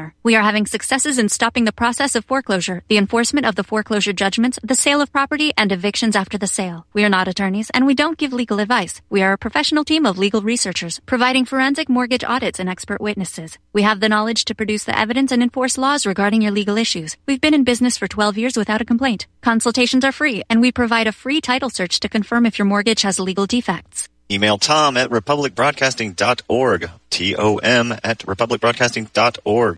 [0.23, 4.13] We are having successes in stopping the process of foreclosure, the enforcement of the foreclosure
[4.13, 6.85] judgments, the sale of property, and evictions after the sale.
[6.93, 9.01] We are not attorneys and we don't give legal advice.
[9.09, 13.57] We are a professional team of legal researchers providing forensic mortgage audits and expert witnesses.
[13.73, 17.17] We have the knowledge to produce the evidence and enforce laws regarding your legal issues.
[17.25, 19.27] We've been in business for 12 years without a complaint.
[19.41, 23.01] Consultations are free and we provide a free title search to confirm if your mortgage
[23.03, 24.09] has legal defects.
[24.31, 26.89] Email Tom at republicbroadcasting.org.
[27.09, 29.77] T O M at republicbroadcasting.org.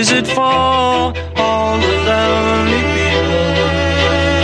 [0.00, 0.40] Is it for?
[0.40, 3.44] All the lonely people.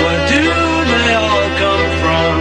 [0.04, 0.44] Where do
[0.84, 2.34] they all come from?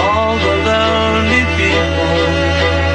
[0.00, 2.16] All the lonely people.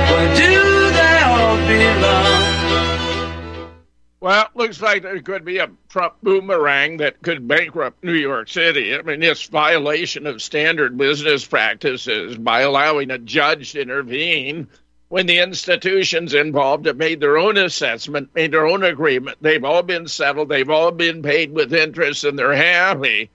[0.10, 0.54] Where do
[0.94, 2.46] they all belong?
[4.20, 8.50] Well, it looks like there could be a Trump boomerang that could bankrupt New York
[8.50, 8.96] City.
[8.96, 14.70] I mean, it's violation of standard business practices by allowing a judge to intervene
[15.10, 19.38] when the institutions involved have made their own assessment, made their own agreement.
[19.42, 23.30] They've all been settled, they've all been paid with interest, and they're happy.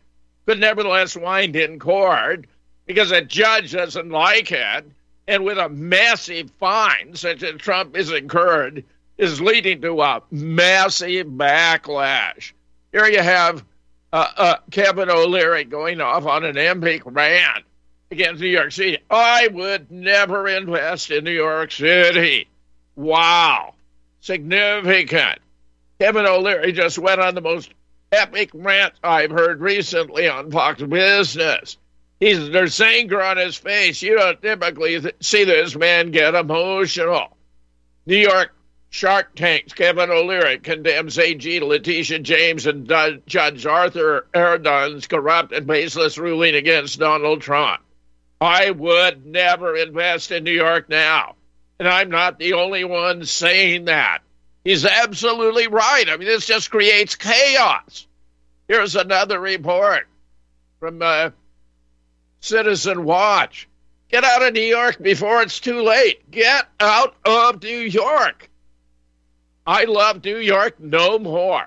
[0.47, 2.47] But nevertheless, wind in court
[2.87, 4.85] because a judge doesn't like it,
[5.29, 8.85] and with a massive fine such as Trump has incurred,
[9.17, 12.53] is leading to a massive backlash.
[12.91, 13.65] Here you have
[14.13, 17.65] uh, uh, Kevin O'Leary going off on an epic rant
[18.11, 18.99] against New York City.
[19.11, 22.49] I would never invest in New York City.
[22.95, 23.75] Wow.
[24.21, 25.41] Significant.
[25.99, 27.73] Kevin O'Leary just went on the most
[28.13, 31.77] epic rant I've heard recently on Fox Business.
[32.21, 34.03] He's there's anger on his face.
[34.03, 37.37] You don't typically th- see this man get emotional.
[38.07, 38.55] New York
[38.91, 45.67] Shark Tanks, Kevin O'Leary condemns AG Letitia James and Du- Judge Arthur Engoron's corrupt and
[45.67, 47.81] baseless ruling against Donald Trump.
[48.41, 51.35] I would never invest in New York now.
[51.79, 54.21] And I'm not the only one saying that.
[54.65, 56.09] He's absolutely right.
[56.09, 58.07] I mean, this just creates chaos.
[58.69, 60.07] Here's another report
[60.79, 61.31] from uh,
[62.41, 63.69] Citizen Watch.
[64.11, 66.31] Get out of New York before it's too late.
[66.31, 68.51] Get out of New York.
[69.67, 71.67] I love New York no more.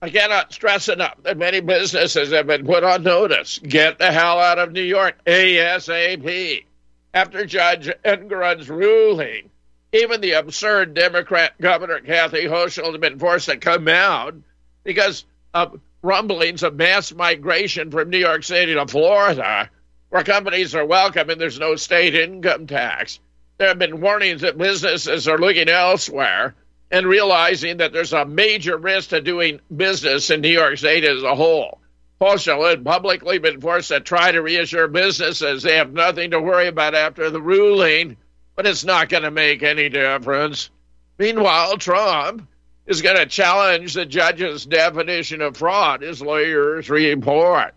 [0.00, 3.58] I cannot stress enough that many businesses have been put on notice.
[3.58, 6.64] Get the hell out of New York ASAP.
[7.12, 9.50] After Judge Engoron's ruling,
[9.92, 14.36] even the absurd Democrat Governor Kathy Hochul has been forced to come out
[14.84, 19.68] because of rumblings of mass migration from New York City to Florida,
[20.10, 23.18] where companies are welcome and there's no state income tax.
[23.56, 26.54] There have been warnings that businesses are looking elsewhere
[26.90, 31.22] and realizing that there's a major risk to doing business in New York State as
[31.22, 31.80] a whole.
[32.20, 36.66] Hochul had publicly been forced to try to reassure businesses they have nothing to worry
[36.66, 38.16] about after the ruling,
[38.56, 40.70] but it's not going to make any difference.
[41.18, 42.48] Meanwhile, Trump
[42.86, 47.74] is going to challenge the judge's definition of fraud, his lawyers report.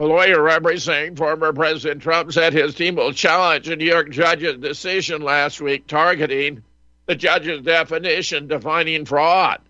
[0.00, 4.58] A lawyer representing former President Trump said his team will challenge a New York judge's
[4.58, 6.64] decision last week targeting
[7.06, 9.60] the judge's definition defining fraud.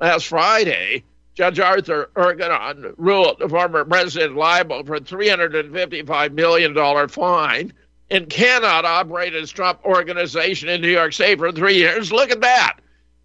[0.00, 7.72] Last Friday, Judge Arthur Engoron ruled the former president liable for a $355 million fine
[8.10, 12.10] and cannot operate his Trump organization in New York State for three years.
[12.10, 12.78] Look at that.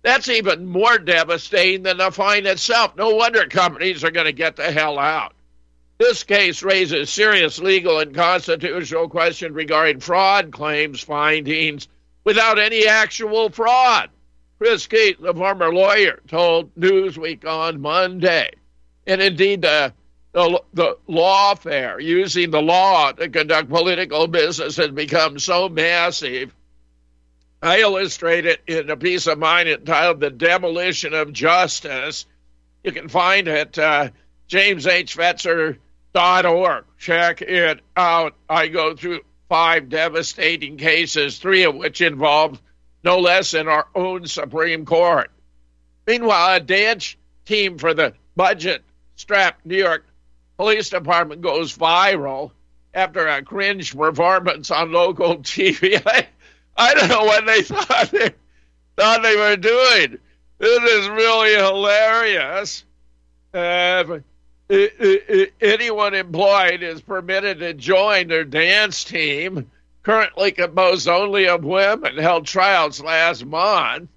[0.04, 2.96] That's even more devastating than the fine itself.
[2.96, 5.34] No wonder companies are going to get the hell out.
[5.98, 11.88] This case raises serious legal and constitutional questions regarding fraud claims findings
[12.26, 14.10] without any actual fraud.
[14.58, 18.50] Chris Kise, the former lawyer, told Newsweek on Monday.
[19.08, 19.94] And indeed, the,
[20.34, 26.54] the, the lawfare, using the law to conduct political business, has become so massive.
[27.62, 32.26] I illustrate it in a piece of mine entitled The Demolition of Justice.
[32.84, 34.10] You can find it uh,
[34.50, 36.86] jameshfetzer.org.
[36.98, 38.36] Check it out.
[38.50, 42.62] I go through five devastating cases, three of which involved
[43.04, 45.30] no less than our own Supreme Court.
[46.08, 47.16] Meanwhile, a dance
[47.46, 48.84] team for the budget
[49.16, 50.06] strapped New York
[50.58, 52.52] Police Department goes viral
[52.94, 56.02] after a cringe performance on local TV.
[56.78, 58.32] I, don't know what they thought they
[58.96, 60.20] thought they were doing.
[60.58, 62.86] This is really hilarious.
[63.54, 64.20] Uh,
[64.70, 69.70] anyone employed is permitted to join their dance team,
[70.04, 74.10] currently composed only of women, held tryouts last month.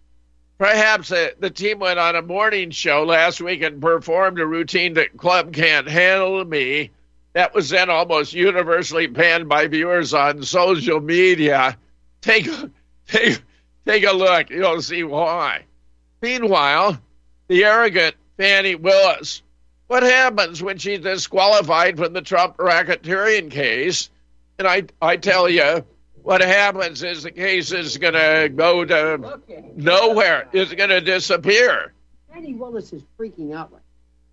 [0.59, 4.95] Perhaps uh, the team went on a morning show last week and performed a routine
[4.95, 6.91] that Club Can't Handle Me.
[7.35, 11.79] That was then almost universally panned by viewers on social media.
[12.23, 12.49] Take,
[13.07, 13.41] take,
[13.87, 14.51] take a look.
[14.51, 15.65] You'll see why.
[16.21, 16.99] Meanwhile,
[17.47, 19.43] the arrogant Fani Willis
[19.89, 24.11] what happens when she's disqualified from the Trump racketeering case?
[24.59, 25.85] And I, I tell you,
[26.23, 29.41] what happens is the case is going to go to
[29.75, 30.49] nowhere.
[30.53, 31.93] It's going to disappear.
[32.31, 33.73] Fani Willis is freaking out.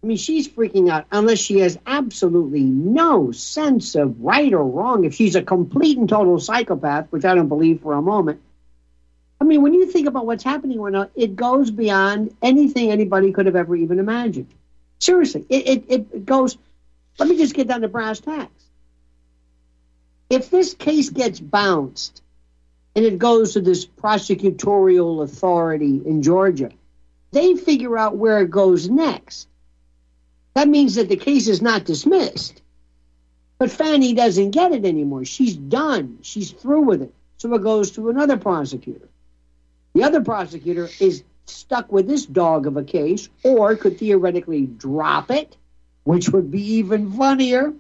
[0.04, 5.06] I mean, she's freaking out unless she has absolutely no sense of right or wrong.
[5.06, 8.42] If she's a complete and total psychopath, which I don't believe for a moment.
[9.40, 13.32] I mean, when you think about what's happening right now, it goes beyond anything anybody
[13.32, 14.54] could have ever even imagined.
[15.00, 16.58] Seriously, it, it, it goes.
[17.18, 18.64] Let me just get down to brass tacks.
[20.30, 22.22] If this case gets bounced
[22.96, 26.72] and it goes to this prosecutorial authority in Georgia,
[27.32, 29.48] they figure out where it goes next.
[30.56, 32.62] That means that the case is not dismissed.
[33.58, 35.26] But Fani doesn't get it anymore.
[35.26, 36.20] She's done.
[36.22, 37.14] She's through with it.
[37.38, 39.08] So it goes to another prosecutor.
[39.94, 45.32] The other prosecutor is stuck with this dog of a case, or could theoretically drop
[45.32, 45.56] it,
[46.04, 47.74] which would be even funnier,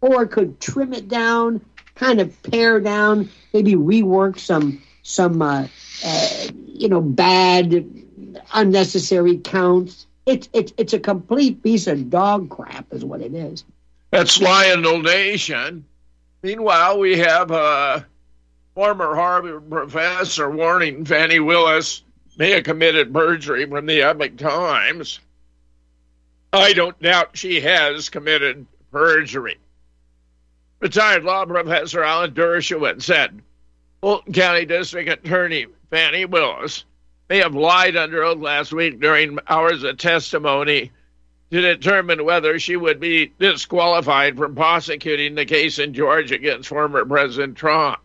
[0.00, 1.60] or could trim it down,
[1.94, 5.66] kind of pare down, maybe rework some some uh,
[6.04, 6.28] uh,
[6.66, 7.86] you know bad,
[8.52, 10.06] unnecessary counts.
[10.26, 13.64] It's it's it's a complete piece of dog crap, is what it is.
[14.10, 15.84] That's Lionel Nation.
[16.42, 18.06] Meanwhile, we have a
[18.74, 22.02] former Harvard professor warning Fani Willis
[22.36, 25.20] may have committed perjury from the Epoch Times.
[26.52, 29.58] I don't doubt she has committed perjury.
[30.80, 33.40] Retired law professor Alan Dershowitz said
[34.00, 36.84] Fulton County District Attorney Fani Willis
[37.28, 40.92] may have lied under oath last week during hours of testimony
[41.50, 47.04] to determine whether she would be disqualified from prosecuting the case in Georgia against former
[47.04, 47.98] President Trump.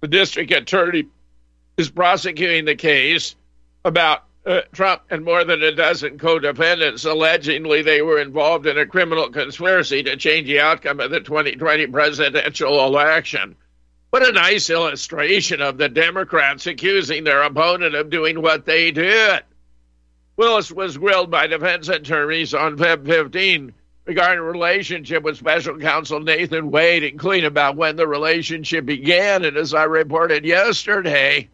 [0.00, 1.06] The district attorney
[1.76, 3.34] is prosecuting the case
[3.84, 8.86] about uh, Trump and more than a dozen co-defendants allegedly they were involved in a
[8.86, 13.56] criminal conspiracy to change the outcome of the 2020 presidential election.
[14.10, 19.42] What a nice illustration of the Democrats accusing their opponent of doing what they did.
[20.36, 23.72] Willis was grilled by defense attorneys on Feb 15
[24.04, 29.44] regarding relationship with special counsel Nathan Wade, including about when the relationship began.
[29.44, 31.48] And as I reported yesterday,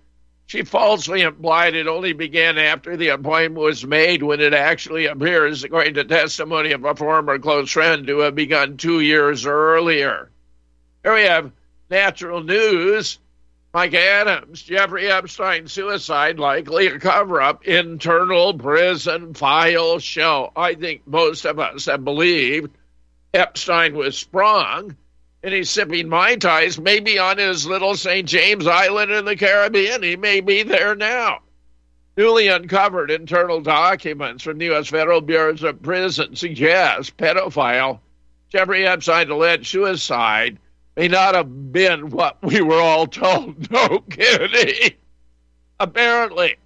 [0.49, 5.63] she falsely implied it only began after the appointment was made when it actually appears,
[5.63, 10.31] according to testimony of a former close friend, to have begun two years earlier.
[11.03, 11.53] Here we have
[11.91, 13.19] natural news.
[13.75, 20.51] Mike Adams, Jeffrey Epstein suicide likely a cover up, internal prison file show.
[20.57, 22.71] I think most of us have believed
[23.35, 24.97] Epstein was sprung
[25.43, 28.27] and he's sipping Mai Tais, maybe on his little St.
[28.27, 30.03] James Island in the Caribbean.
[30.03, 31.41] He may be there now.
[32.17, 34.89] Newly uncovered internal documents from the U.S.
[34.89, 38.01] Federal Bureau of Prisons suggest pedophile
[38.51, 40.59] Jeffrey Epstein alleged suicide
[40.97, 43.71] may not have been what we were all told.
[43.71, 44.95] No kidding.
[45.79, 46.57] Apparently,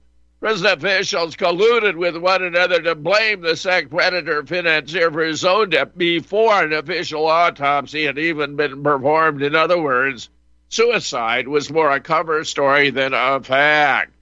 [0.43, 5.70] prison officials colluded with one another to blame the sex predator financier for his own
[5.70, 9.40] death before an official autopsy had even been performed.
[9.40, 10.30] In other words,
[10.68, 14.14] suicide was more a cover story than a fact.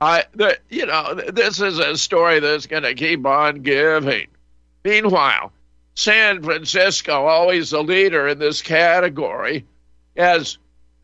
[0.00, 4.28] I, the, you know, this is a story that's going to keep on giving.
[4.82, 5.52] Meanwhile,
[5.94, 9.66] San Francisco, always the leader in this category,
[10.16, 10.56] has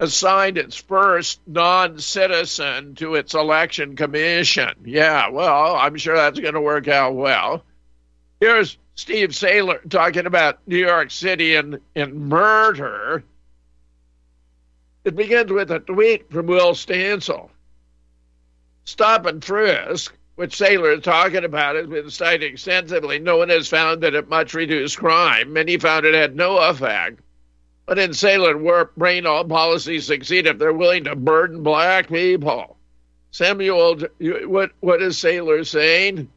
[0.02, 4.74] assigned its first non citizen to its election commission.
[4.84, 7.64] Yeah, well, I'm sure that's going to work out well.
[8.40, 13.22] Here's Steve Sailer talking about New York City and, and murder.
[15.04, 17.50] It begins with a tweet from Will Stancil.
[18.84, 23.18] Stop and frisk which Sailer is talking about, has been studied extensively.
[23.18, 25.52] No one has found that it much reduced crime.
[25.52, 27.20] Many found it had no effect.
[27.86, 32.76] But in Salem, work, brain all policies succeed if they're willing to burden black people.
[33.30, 36.30] Samuel, what what is Sailer saying?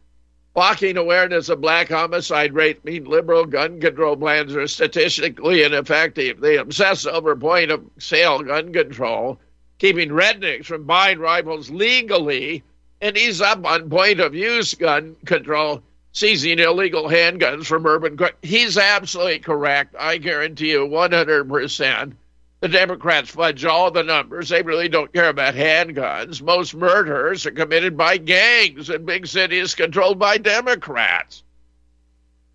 [0.53, 6.39] Blocking awareness of black homicide rate mean liberal gun control plans are statistically ineffective.
[6.39, 9.39] They obsess over point of sale gun control,
[9.77, 12.63] keeping rednecks from buying rifles legally
[13.01, 15.83] and he's up on point of use gun control,
[16.16, 18.18] seizing illegal handguns from urban.
[18.41, 19.95] He's absolutely correct.
[19.99, 22.13] I guarantee you 100%.
[22.61, 24.47] The Democrats fudge all the numbers.
[24.47, 26.41] They really don't care about handguns.
[26.41, 31.43] Most murders are committed by gangs in big cities controlled by Democrats.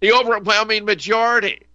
[0.01, 1.67] The overwhelming majority.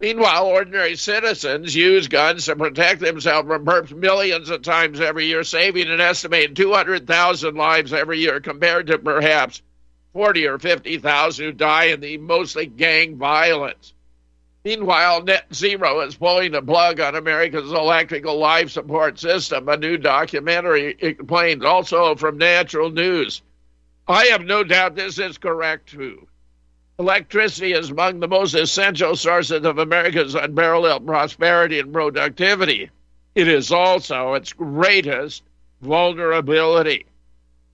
[0.00, 5.44] Meanwhile, ordinary citizens use guns to protect themselves from perps millions of times every year,
[5.44, 9.62] saving an estimated 200,000 lives every year compared to perhaps
[10.12, 13.92] 40 or 50,000 who die in the mostly gang violence.
[14.64, 19.96] Meanwhile, Net Zero is pulling the plug on America's electrical life support system, a new
[19.96, 23.40] documentary explains also from Natural News.
[24.06, 26.26] I have no doubt this is correct, too.
[26.98, 32.90] Electricity is among the most essential sources of America's unparalleled prosperity and productivity.
[33.34, 35.44] It is also its greatest
[35.80, 37.06] vulnerability.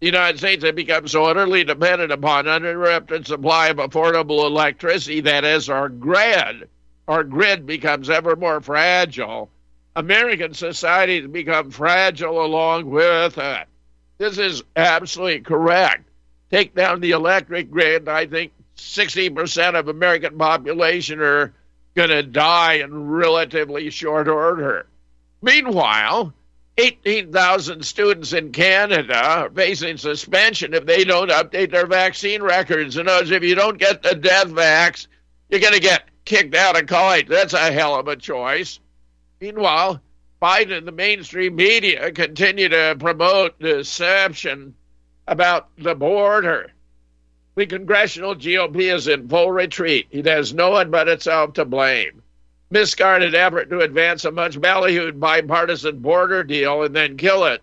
[0.05, 5.44] The United States has become so utterly dependent upon uninterrupted supply of affordable electricity that
[5.44, 6.68] as our grid,
[7.09, 9.48] our grid becomes ever more fragile,
[9.96, 13.66] American society has become fragile along with it.
[14.18, 16.07] This is absolutely correct.
[16.50, 21.55] Take down the electric grid, I think 60% of American population are
[21.94, 24.84] going to die in relatively short order.
[25.40, 26.34] Meanwhile,
[26.77, 32.97] 18,000 students in Canada are facing suspension if they don't update their vaccine records.
[32.97, 35.07] Words, if you don't get the death vax,
[35.49, 37.29] you're going to get kicked out of college.
[37.29, 38.81] That's a hell of a choice.
[39.41, 40.01] Meanwhile,
[40.43, 44.75] Biden and the mainstream media continue to promote deception
[45.29, 46.72] about the border.
[47.55, 50.09] The congressional GOP is in full retreat.
[50.11, 52.24] It has no one but itself to blame.
[52.75, 57.62] Misguided effort to advance a much ballyhooed bipartisan border deal and then kill it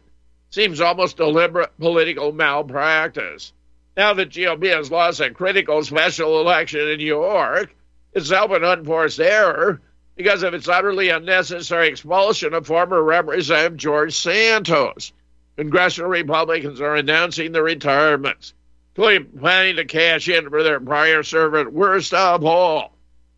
[0.51, 3.51] seems almost deliberate political malpractice.
[3.97, 7.75] Now that GOP has lost a critical special election in New York,
[8.13, 9.81] itself an unforced error
[10.15, 15.11] because of its utterly unnecessary expulsion of former Representative George Santos.
[15.57, 18.53] Congressional Republicans are announcing the retirements
[18.95, 21.73] clearly planning to cash in for their prior servant.
[21.73, 22.93] Worst of all,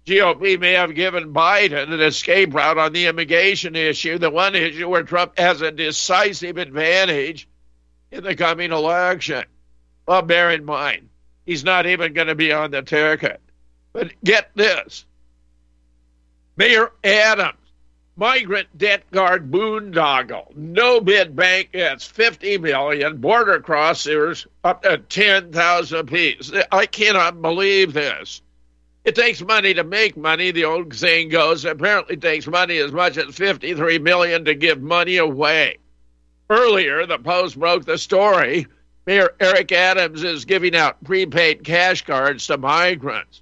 [0.05, 4.89] GOP may have given Biden an escape route on the immigration issue, the one issue
[4.89, 7.47] where Trump has a decisive advantage
[8.11, 9.45] in the coming election.
[10.05, 11.09] Well, bear in mind,
[11.45, 13.39] he's not even going to be on the ticket.
[13.93, 15.05] But get this
[16.57, 17.57] Mayor Adams
[18.15, 20.55] migrant debt guard boondoggle.
[20.55, 26.51] No bid bank gets 50 million, border crossers up to 10,000 apiece.
[26.71, 28.41] I cannot believe this.
[29.05, 31.65] It takes money to make money, the old saying goes.
[31.65, 35.77] Apparently, it takes money as much as 53 million to give money away.
[36.49, 38.65] Earlier, the Post broke the story.
[39.05, 43.41] Mayor Eric Adams is giving out prepaid cash cards to migrants.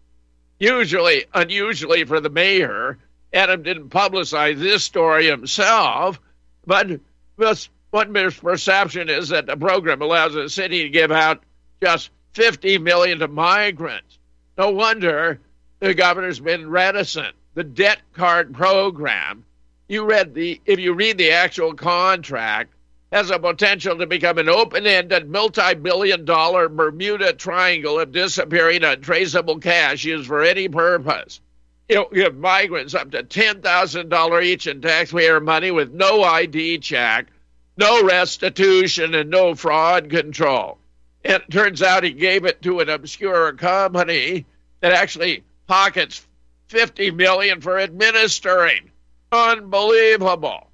[0.59, 2.97] Usually, unusually for the mayor,
[3.31, 6.19] Adam didn't publicize this story himself,
[6.65, 6.99] but
[7.37, 11.43] this, one misperception is that the program allows the city to give out
[11.83, 14.17] just 50 million to migrants.
[14.57, 15.39] No wonder
[15.81, 17.35] the governor's been reticent.
[17.55, 19.43] The debt card program,
[19.89, 22.73] you read the if you read the actual contract,
[23.11, 30.05] has a potential to become an open-ended, multi-billion dollar Bermuda Triangle of disappearing untraceable cash
[30.05, 31.41] used for any purpose.
[31.89, 37.27] It'll give migrants up to $10,000 each in taxpayer money with no ID check,
[37.75, 40.77] no restitution, and no fraud control.
[41.25, 44.45] It turns out he gave it to an obscure company
[44.79, 46.27] that actually pockets
[46.67, 48.91] 50 million for administering.
[49.31, 50.67] Unbelievable.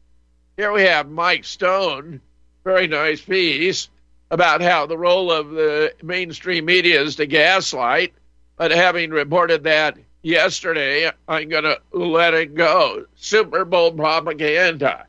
[0.55, 2.19] Here we have Mike Stone,
[2.63, 3.89] very nice piece
[4.31, 8.11] about how the role of the mainstream media is to gaslight,
[8.55, 13.05] but having reported that yesterday, I'm going to let it go.
[13.17, 15.05] Super Bowl propaganda.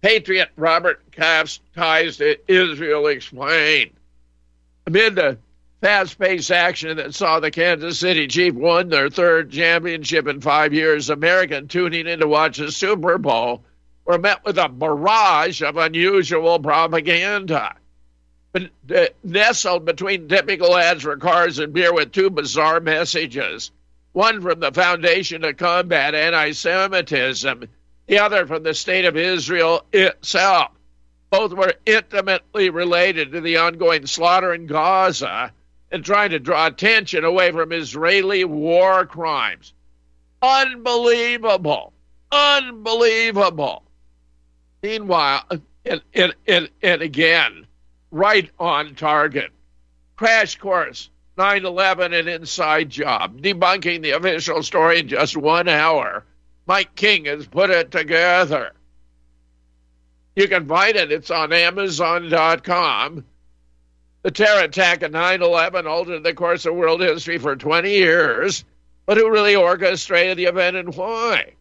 [0.00, 3.90] Patriot Robert Kraft's ties to Israel explained.
[4.86, 5.36] Amid the
[5.86, 10.74] fast paced action that saw the Kansas City Chiefs win their third championship in five
[10.74, 13.62] years, Americans tuning in to watch the Super Bowl
[14.04, 17.76] were met with a barrage of unusual propaganda.
[18.52, 23.70] But, uh, nestled between typical ads for cars and beer with two bizarre messages
[24.10, 27.62] one from the Foundation to Combat Anti Semitism,
[28.08, 30.72] the other from the State of Israel itself.
[31.30, 35.52] Both were intimately related to the ongoing slaughter in Gaza
[35.90, 39.72] and trying to draw attention away from Israeli war crimes.
[40.42, 41.92] Unbelievable.
[42.30, 43.84] Unbelievable.
[44.82, 45.44] Meanwhile,
[45.84, 47.66] and, and, and, and again,
[48.10, 49.50] right on target.
[50.16, 56.24] Crash course 9 11 an inside job, debunking the official story in just one hour.
[56.66, 58.72] Mike King has put it together.
[60.34, 63.24] You can find it, it's on Amazon.com.
[64.26, 68.64] The terror attack of 9 11 altered the course of world history for 20 years,
[69.06, 71.52] but who really orchestrated the event and why?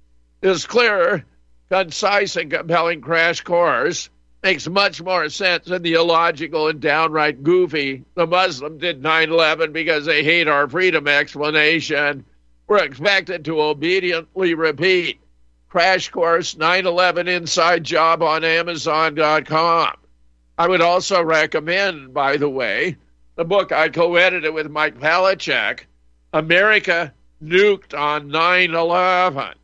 [0.41, 1.25] This clear,
[1.69, 4.09] concise, and compelling crash course
[4.41, 8.03] makes much more sense than the illogical and downright goofy.
[8.15, 12.25] The Muslim did 9 11 because they hate our freedom explanation.
[12.65, 15.19] We're expected to obediently repeat.
[15.69, 19.97] Crash Course 9 11 Inside Job on Amazon.com.
[20.57, 22.95] I would also recommend, by the way,
[23.35, 25.81] the book I co edited with Mike Palecek,
[26.31, 29.55] America Nuked on 9 11.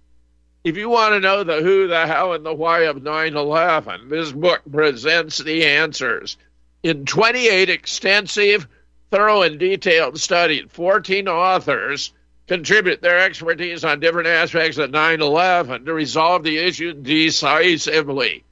[0.66, 4.10] If you want to know the who, the how, and the why of 9 11,
[4.10, 6.36] this book presents the answers.
[6.84, 8.68] In 28 extensive,
[9.12, 12.12] thorough, and detailed studies, 14 authors
[12.48, 18.44] contribute their expertise on different aspects of 9 11 to resolve the issue decisively.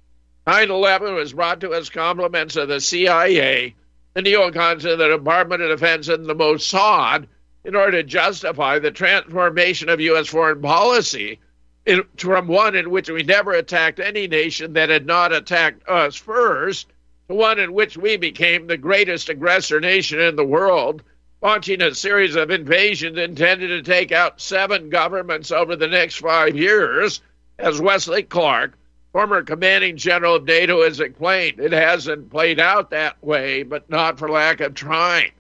[0.50, 3.76] 9 11 was brought to us compliments of the CIA,
[4.16, 7.28] the neocons of the Department of Defense, and the Mossad
[7.64, 10.26] in order to justify the transformation of U.S.
[10.26, 11.40] foreign policy
[11.86, 16.16] in, from one in which we never attacked any nation that had not attacked us
[16.16, 16.88] first
[17.28, 21.04] to one in which we became the greatest aggressor nation in the world,
[21.44, 26.58] launching a series of invasions intended to take out seven governments over the next five
[26.58, 27.22] years,
[27.60, 28.79] as Wesley Clark,
[29.12, 31.60] former commanding general of NATO, has explained.
[31.60, 35.32] It hasn't played out that way, but not for lack of trying.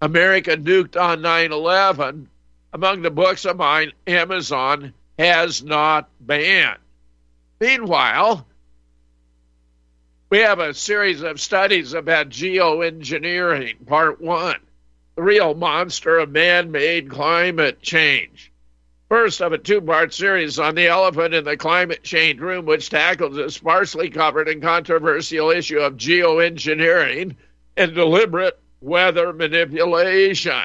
[0.00, 2.28] America nuked on 9 11.
[2.72, 6.78] Among the books of mine, Amazon has not banned.
[7.60, 8.46] Meanwhile,
[10.30, 14.60] we have a series of studies about geoengineering, part one,
[15.16, 18.49] the real monster of man made climate change.
[19.10, 22.90] First of a two part series on the elephant in the climate change room, which
[22.90, 27.34] tackles the sparsely covered and controversial issue of geoengineering
[27.76, 30.62] and deliberate weather manipulation.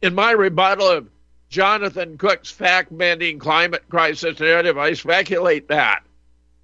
[0.00, 1.10] In my rebuttal of
[1.50, 6.02] Jonathan Cook's fact bending climate crisis narrative, I speculate that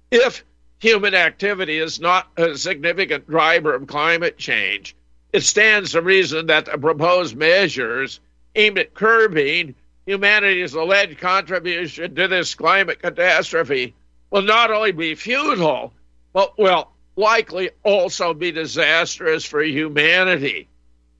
[0.09, 0.43] if
[0.79, 4.95] human activity is not a significant driver of climate change,
[5.31, 8.19] it stands to reason that the proposed measures
[8.55, 9.75] aimed at curbing
[10.05, 13.95] humanity's alleged contribution to this climate catastrophe
[14.29, 15.93] will not only be futile,
[16.33, 20.67] but will likely also be disastrous for humanity.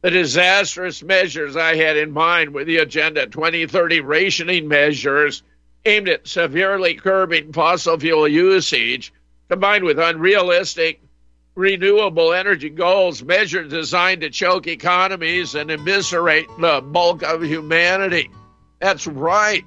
[0.02, 5.42] The disastrous measures I had in mind were the Agenda 2030 rationing measures
[5.86, 9.14] aimed at severely curbing fossil fuel usage,
[9.50, 11.02] combined with unrealistic
[11.56, 18.30] renewable energy goals, measures designed to choke economies and eviscerate the bulk of humanity.
[18.80, 19.66] That's right.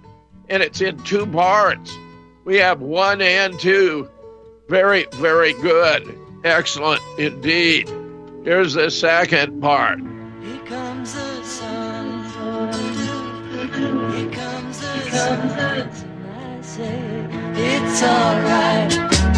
[0.49, 1.97] And it's in two parts.
[2.45, 4.09] We have one and two.
[4.68, 6.18] Very, very good.
[6.45, 7.89] Excellent indeed.
[8.45, 9.99] Here's the second part.
[9.99, 12.24] Here comes the sun.
[14.12, 15.51] Here comes the sun.
[15.51, 19.09] I say it's alright.
[19.18, 19.38] Little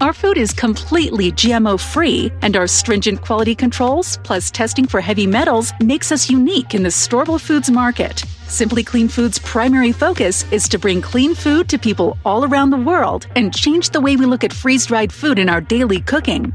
[0.00, 5.26] Our food is completely GMO free, and our stringent quality controls, plus testing for heavy
[5.26, 8.20] metals, makes us unique in the storable foods market.
[8.46, 12.76] Simply Clean Foods' primary focus is to bring clean food to people all around the
[12.76, 16.54] world and change the way we look at freeze dried food in our daily cooking.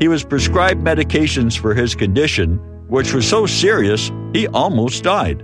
[0.00, 2.58] He was prescribed medications for his condition,
[2.92, 5.42] which was so serious he almost died.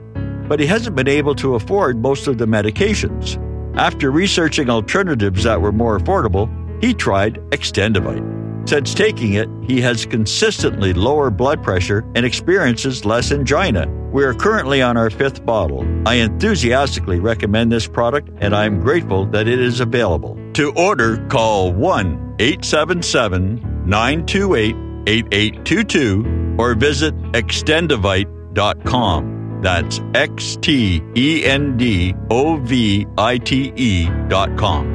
[0.49, 3.43] But he hasn't been able to afford most of the medications.
[3.75, 6.47] After researching alternatives that were more affordable,
[6.83, 8.69] he tried Extendovite.
[8.69, 13.87] Since taking it, he has consistently lower blood pressure and experiences less angina.
[14.13, 15.87] We are currently on our fifth bottle.
[16.07, 20.39] I enthusiastically recommend this product and I am grateful that it is available.
[20.53, 29.61] To order, call 1 877 928 8822 or visit extendovite.com.
[29.63, 34.87] That's X T E N D O V I T E dot com.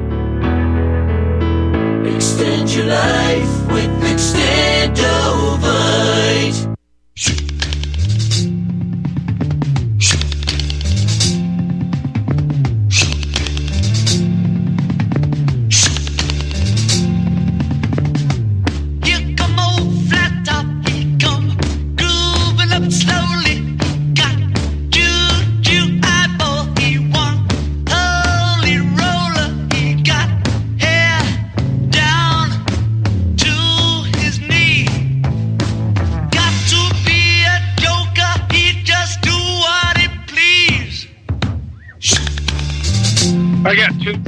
[2.06, 6.73] Extend your life with Extendovite.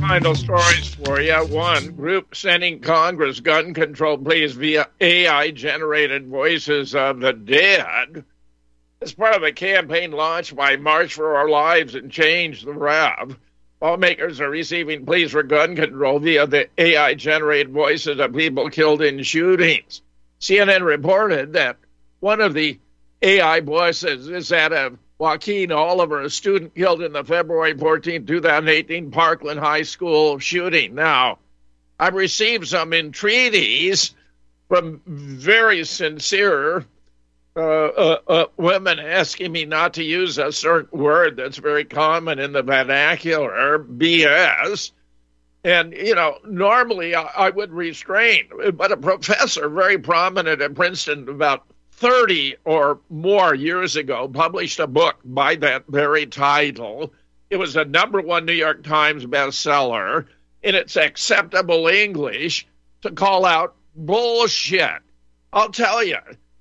[0.09, 1.35] Final stories for you.
[1.47, 8.25] One group sending Congress gun control pleas via AI generated voices of the dead.
[9.03, 13.37] As part of a campaign launched by March for Our Lives and Change the Ref,
[13.83, 19.03] lawmakers are receiving pleas for gun control via the AI generated voices of people killed
[19.03, 20.03] in shootings.
[20.41, 21.79] CNN reported that
[22.21, 22.79] one of the
[23.23, 29.11] AI voices is that of Joaquin Oliver, a student killed in the February 14, 2018
[29.11, 30.95] Parkland High School shooting.
[30.95, 31.39] Now,
[31.99, 34.15] I've received some entreaties
[34.69, 36.85] from very sincere
[37.57, 42.39] uh, uh, uh, women asking me not to use a certain word that's very common
[42.39, 44.91] in the vernacular, BS.
[45.65, 51.31] And, you know, normally I, I would restrain, but a professor very prominent at Princeton
[51.31, 51.65] about
[51.97, 57.13] 30 or more years ago published a book by that very title.
[57.49, 60.27] It was a number one New York Times bestseller
[60.63, 62.67] in its acceptable English
[63.03, 65.01] to call out bullshit.
[65.53, 66.19] I'll tell you.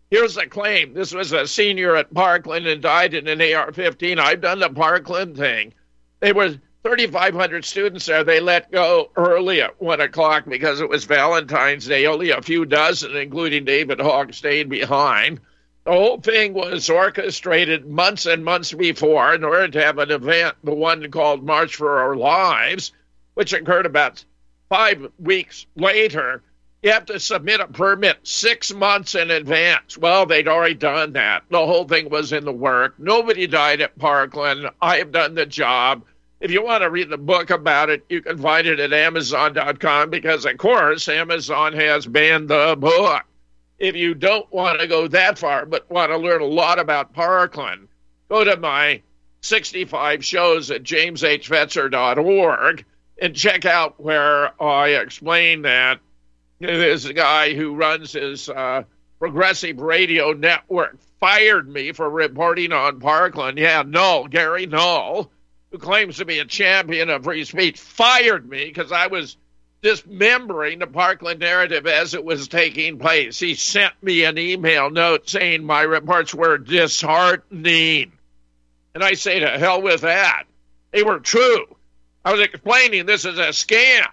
[0.09, 0.93] Here's a claim.
[0.93, 4.19] This was a senior at Parkland and died in an AR 15.
[4.19, 5.73] I've done the Parkland thing.
[6.21, 6.55] They were
[6.85, 8.23] 3,500 students there.
[8.23, 12.05] They let go early at 1 o'clock because it was Valentine's Day.
[12.05, 15.39] Only a few dozen, including David Hogg, stayed behind.
[15.85, 20.57] The whole thing was orchestrated months and months before in order to have an event,
[20.63, 22.91] the one called March for Our Lives,
[23.33, 24.23] which occurred about
[24.69, 26.43] five weeks later.
[26.83, 29.97] You have to submit a permit six months in advance.
[29.97, 31.45] Well, they'd already done that.
[31.49, 32.99] The whole thing was in the work.
[32.99, 34.69] Nobody died at Parkland.
[34.79, 36.03] I have done the job.
[36.45, 40.11] If you want to read the book about it, you can find it at Amazon.com
[40.11, 43.23] because, of course, Amazon has banned the book.
[43.79, 47.13] If you don't want to go that far but want to learn a lot about
[47.13, 47.87] Parkland,
[48.29, 49.01] go to my
[49.41, 52.85] 65 shows at jameshfetzer.org
[53.19, 55.99] and check out where I explain that
[56.61, 58.83] a guy who runs his uh,
[59.17, 63.57] progressive radio network fired me for reporting on Parkland.
[63.57, 65.31] Yeah, Null, Gary Null,
[65.77, 69.37] claims to be a champion of free speech, fired me because I was
[69.81, 73.37] dismembering the Parkland narrative as it was taking place.
[73.37, 78.11] He sent me an email note saying my reports were disheartening.
[78.95, 80.45] And I say to hell with that.
[80.91, 81.65] They were true.
[82.23, 84.07] I was explaining this is a scam,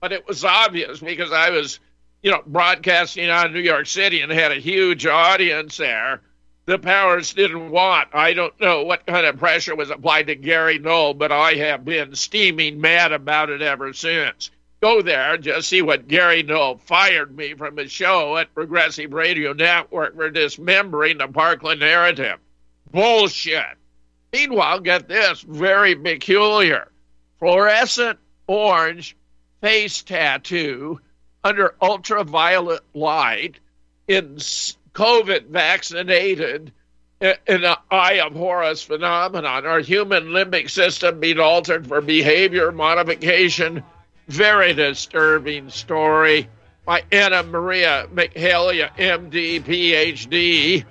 [0.00, 1.78] but it was obvious because I was,
[2.22, 6.22] you know, broadcasting out of New York City and had a huge audience there.
[6.64, 8.08] The powers didn't want.
[8.12, 11.84] I don't know what kind of pressure was applied to Gary Null, but I have
[11.84, 14.50] been steaming mad about it ever since.
[14.80, 19.52] Go there, just see what Gary Null fired me from his show at Progressive Radio
[19.52, 22.38] Network for dismembering the Parkland narrative.
[22.90, 23.76] Bullshit.
[24.32, 26.90] Meanwhile, get this very peculiar
[27.38, 29.16] fluorescent orange
[29.60, 31.00] face tattoo
[31.42, 33.58] under ultraviolet light
[34.06, 34.38] in
[34.94, 36.72] COVID vaccinated
[37.20, 39.64] in an eye of Horus phenomenon.
[39.64, 43.82] Our human limbic system being altered for behavior modification.
[44.28, 46.48] Very disturbing story
[46.84, 50.84] by Ana Maria Mihalcea, MD, PhD.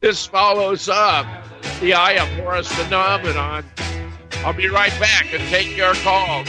[0.00, 1.26] This follows up
[1.80, 3.64] the eye of Horus phenomenon.
[4.44, 6.48] I'll be right back and take your calls.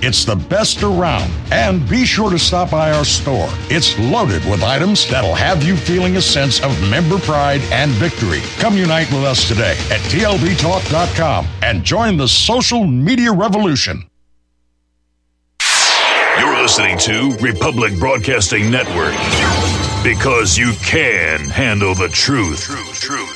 [0.00, 1.32] It's the best around.
[1.50, 3.48] And be sure to stop by our store.
[3.70, 8.40] It's loaded with items that'll have you feeling a sense of member pride and victory.
[8.58, 14.04] Come unite with us today at tlbtalk.com and join the social media revolution.
[16.38, 19.14] You're listening to Republic Broadcasting Network
[20.02, 22.64] because you can handle the truth.
[22.64, 23.33] Truth, truth.